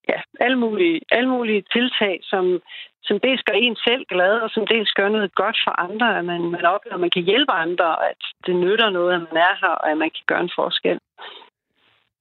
[0.09, 2.61] ja, alle mulige, alle mulige tiltag, som,
[3.03, 6.25] som dels gør en selv glad, og som dels gør noget godt for andre, at
[6.25, 9.37] man, man oplever, at man kan hjælpe andre, og at det nytter noget, at man
[9.47, 10.99] er her, og at man kan gøre en forskel.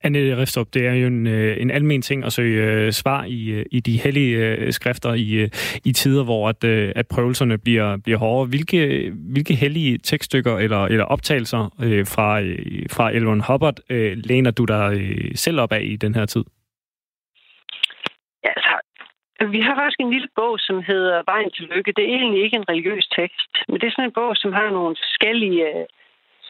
[0.05, 3.51] Annette Riftrup, det er jo en, øh, en almen ting at søge uh, svar i,
[3.51, 5.49] øh, i de hellige skrifter i,
[5.85, 6.64] i tider, hvor at,
[6.97, 8.49] at prøvelserne bliver, bliver hårde.
[8.49, 11.68] Hvilke, hvilke hellige tekststykker eller, eller optagelser
[12.14, 12.41] fra,
[12.97, 13.78] fra Elron Hubbard
[14.24, 15.01] læner du dig
[15.35, 16.45] selv op af i den her tid?
[19.51, 21.93] Vi har faktisk en lille bog, som hedder Vejen til Lykke.
[21.97, 24.70] Det er egentlig ikke en religiøs tekst, men det er sådan en bog, som har
[24.70, 25.86] nogle forskellige øh,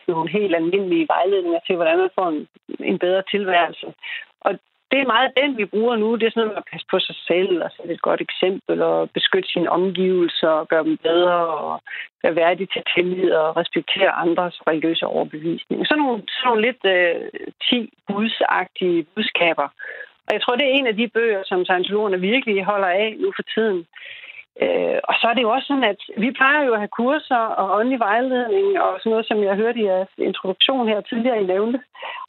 [0.09, 2.49] nogle helt almindelige vejledninger til, hvordan man får en,
[2.81, 3.87] en bedre tilværelse.
[4.41, 4.53] Og
[4.91, 6.15] det er meget den, vi bruger nu.
[6.15, 9.11] Det er sådan noget at passe på sig selv og sætte et godt eksempel og
[9.11, 11.83] beskytte sine omgivelser og gøre dem bedre og
[12.23, 15.87] være værdig til tillid og respektere andres religiøse overbevisning.
[15.87, 17.29] Så nogle, sådan nogle lidt øh,
[17.71, 19.69] 10 budsagtige budskaber.
[20.27, 23.33] Og jeg tror, det er en af de bøger, som scientologerne virkelig holder af nu
[23.37, 23.87] for tiden.
[24.63, 27.45] Øh, og så er det jo også sådan, at vi plejer jo at have kurser
[27.61, 31.47] og åndelig vejledning og sådan noget, som jeg hørte i jeres introduktion her tidligere i
[31.53, 31.81] nævnte.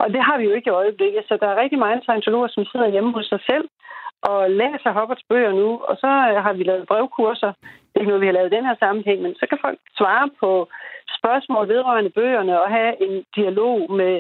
[0.02, 2.66] Og det har vi jo ikke i øjeblikket, så der er rigtig mange scientologer, som
[2.66, 3.66] sidder hjemme hos sig selv
[4.22, 7.52] og læser Hopperts bøger nu, og så øh, har vi lavet brevkurser.
[7.94, 9.80] Det er ikke noget, vi har lavet i den her sammenhæng, men så kan folk
[10.00, 10.50] svare på
[11.20, 14.16] spørgsmål vedrørende bøgerne og have en dialog med,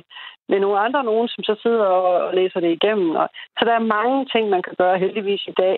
[0.49, 3.09] med nogle andre nogen, som så sidder og læser det igennem.
[3.21, 5.77] Og, så der er mange ting, man kan gøre heldigvis i dag,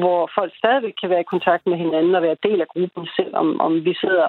[0.00, 3.60] hvor folk stadigvæk kan være i kontakt med hinanden og være del af gruppen, selvom
[3.60, 4.28] om vi sidder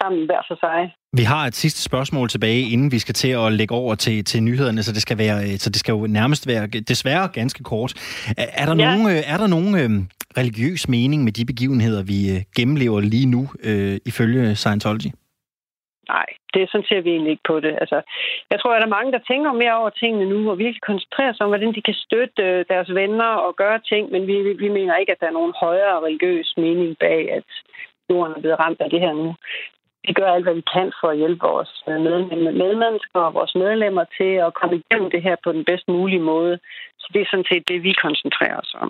[0.00, 0.80] sammen hver for sig.
[1.12, 4.42] Vi har et sidste spørgsmål tilbage, inden vi skal til at lægge over til, til
[4.42, 7.92] nyhederne, så det skal være, så det skal jo nærmest være desværre ganske kort.
[8.38, 8.96] Er, er der ja.
[8.96, 9.90] nogen, er der nogen øh,
[10.40, 15.10] religiøs mening med de begivenheder, vi øh, gennemlever lige nu, øh, ifølge Scientology?
[16.08, 17.72] Nej, det sådan ser vi egentlig ikke på det.
[17.82, 17.98] Altså,
[18.50, 21.32] jeg tror, at der er mange, der tænker mere over tingene nu, og virkelig koncentrerer
[21.32, 24.68] sig om, hvordan de kan støtte øh, deres venner og gøre ting, men vi, vi
[24.68, 27.48] mener ikke, at der er nogen højere religiøs mening bag, at
[28.10, 29.34] jorden er blevet ramt af det her nu.
[30.06, 31.98] Vi gør alt, hvad vi kan for at hjælpe vores øh,
[32.62, 36.54] medmennesker og vores medlemmer til at komme igennem det her på den bedst mulige måde.
[37.02, 38.88] Så det er sådan set det, vi koncentrerer os om.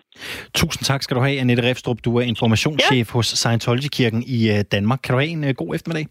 [0.54, 1.98] Tusind tak skal du have, Annette Refstrup.
[2.04, 3.12] Du er informationschef ja.
[3.16, 5.00] hos Scientology-kirken i øh, Danmark.
[5.02, 6.06] Kan du have en god eftermiddag?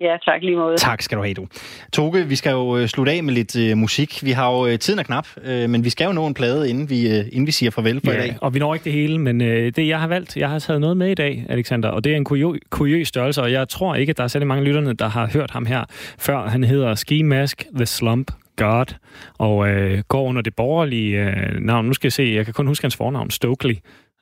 [0.00, 0.76] Ja, tak lige måde.
[0.76, 1.46] Tak skal du have, du.
[1.92, 4.24] Toge, vi skal jo øh, slutte af med lidt uh, musik.
[4.24, 6.70] Vi har jo uh, tiden er knap, uh, men vi skal jo nå en plade,
[6.70, 8.36] inden vi, uh, inden vi siger farvel for ja, i dag.
[8.40, 10.80] og vi når ikke det hele, men uh, det jeg har valgt, jeg har taget
[10.80, 13.94] noget med i dag, Alexander, og det er en kuriøs, kuriøs størrelse, og jeg tror
[13.94, 15.84] ikke, at der er særlig mange lytterne, der har hørt ham her
[16.18, 16.48] før.
[16.48, 18.94] Han hedder Ski Mask The Slump God,
[19.38, 21.86] og uh, går under det borgerlige uh, navn.
[21.86, 23.74] Nu skal jeg se, jeg kan kun huske hans fornavn, Stokely.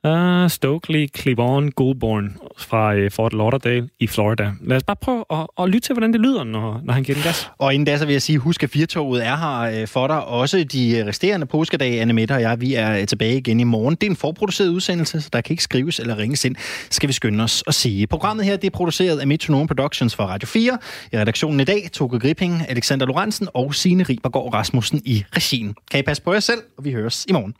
[0.07, 4.51] Uh, Stokely Cleavon Goldborn fra uh, Fort Lauderdale i Florida.
[4.61, 7.15] Lad os bare prøve at, at lytte til, hvordan det lyder, når, når han giver
[7.15, 7.49] den gas.
[7.57, 10.25] Og inden da, så vil jeg sige, husk at Firtoget er her uh, for dig.
[10.25, 13.95] Også de øh, resterende påskedage, Anne Mette og jeg, vi er tilbage igen i morgen.
[13.95, 16.55] Det er en forproduceret udsendelse, så der kan ikke skrives eller ringes ind,
[16.89, 18.07] skal vi skynde os at sige.
[18.07, 20.77] Programmet her, det er produceret af Metronome Productions for Radio 4.
[21.13, 25.75] I redaktionen i dag, Toke Gripping, Alexander Lorentzen og Signe Ribergaard Rasmussen i regien.
[25.91, 27.53] Kan I passe på jer selv, og vi høres i morgen.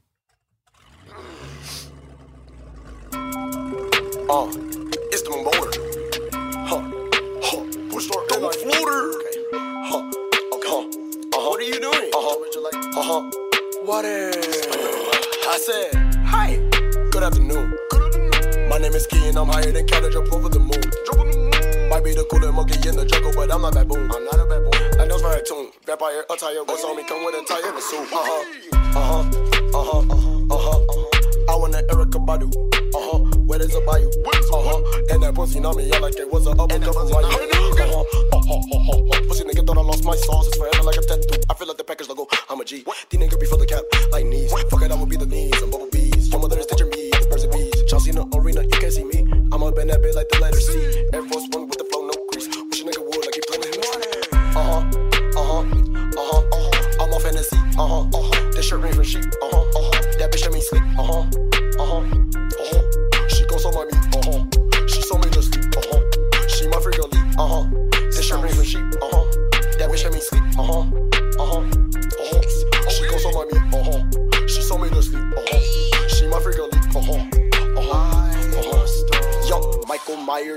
[4.29, 4.43] Uh,
[5.07, 5.71] it's the motor.
[6.67, 6.83] Huh.
[7.41, 7.63] Huh.
[7.89, 9.15] Push start go floater.
[9.15, 9.39] Okay.
[9.87, 10.03] Huh.
[10.51, 10.67] Okay.
[10.67, 10.83] Huh.
[10.83, 11.49] Uh-huh.
[11.49, 12.11] What are you doing?
[12.11, 12.35] Uh-huh.
[12.99, 13.21] Uh-huh.
[13.85, 14.35] What is...
[15.47, 15.95] I said,
[16.27, 16.57] hi.
[17.09, 17.73] Good afternoon.
[17.89, 18.67] Good afternoon.
[18.67, 20.83] My name is Key and I'm higher than Canada, jump over the moon.
[21.07, 21.87] Jump on the moon.
[21.87, 24.11] Might be the cooler monkey in the jungle, but I'm not baboon.
[24.11, 24.99] I'm not a baboon.
[24.99, 25.71] I know very tune.
[25.85, 27.03] Vampire attire, what's on me?
[27.07, 28.11] Come with a tie and a suit.
[28.11, 28.43] Uh-huh.
[28.91, 29.23] Uh-huh.
[29.71, 30.03] Uh-huh.
[30.03, 30.51] Uh-huh.
[30.51, 31.53] Uh-huh.
[31.53, 32.51] I want an Erica Badu.
[33.57, 33.57] Uh-huh.
[33.57, 34.09] Where there's a bayou.
[34.53, 35.13] Uh-huh.
[35.13, 37.25] And that pussy on me, yeah, like it was a upper cup of wine.
[37.25, 38.05] Uh-huh.
[38.33, 38.61] Uh-huh.
[38.77, 39.21] Uh-huh.
[39.27, 40.47] Pussy nigga thought I lost my sauce.
[40.47, 41.41] It's forever like a tattoo.
[41.49, 42.27] I feel like the package logo.
[42.49, 42.85] I'm a G.
[43.09, 44.53] These niggas be for the cap, like knees.
[44.69, 45.61] Fuck it, I will be the knees.
[45.61, 46.29] I'm bubble bees.
[46.29, 47.09] Your mother is teaching me.
[47.09, 47.83] The birds and bees.
[47.89, 49.25] Chelsea in the arena, you can't see me.
[49.51, 50.77] I'm up in that bit like the letter C.
[51.13, 51.47] Air Force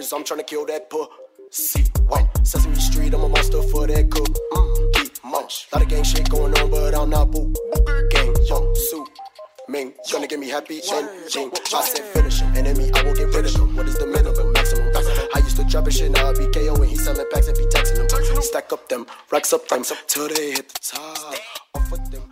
[0.00, 1.84] Myers, I'm trying to kill that pussy.
[2.08, 4.34] Wait, Sesame Street, I'm a monster for that cook.
[4.94, 5.68] Keep munch.
[5.74, 7.52] Lot of gang shit going on, but I'm not boo.
[8.08, 9.08] Gang, yo, suit.
[9.68, 11.52] Ming, gonna get me happy ending.
[11.74, 13.76] I said finish him, enemy, I will get rid of him.
[13.76, 14.88] What is the minimum, maximum?
[15.34, 17.58] I used to drop a shit, now I be KO and he selling packs and
[17.58, 18.08] be taxing them.
[18.40, 21.34] Stack up them, racks up them, till they hit the top.
[21.74, 22.22] Off with them.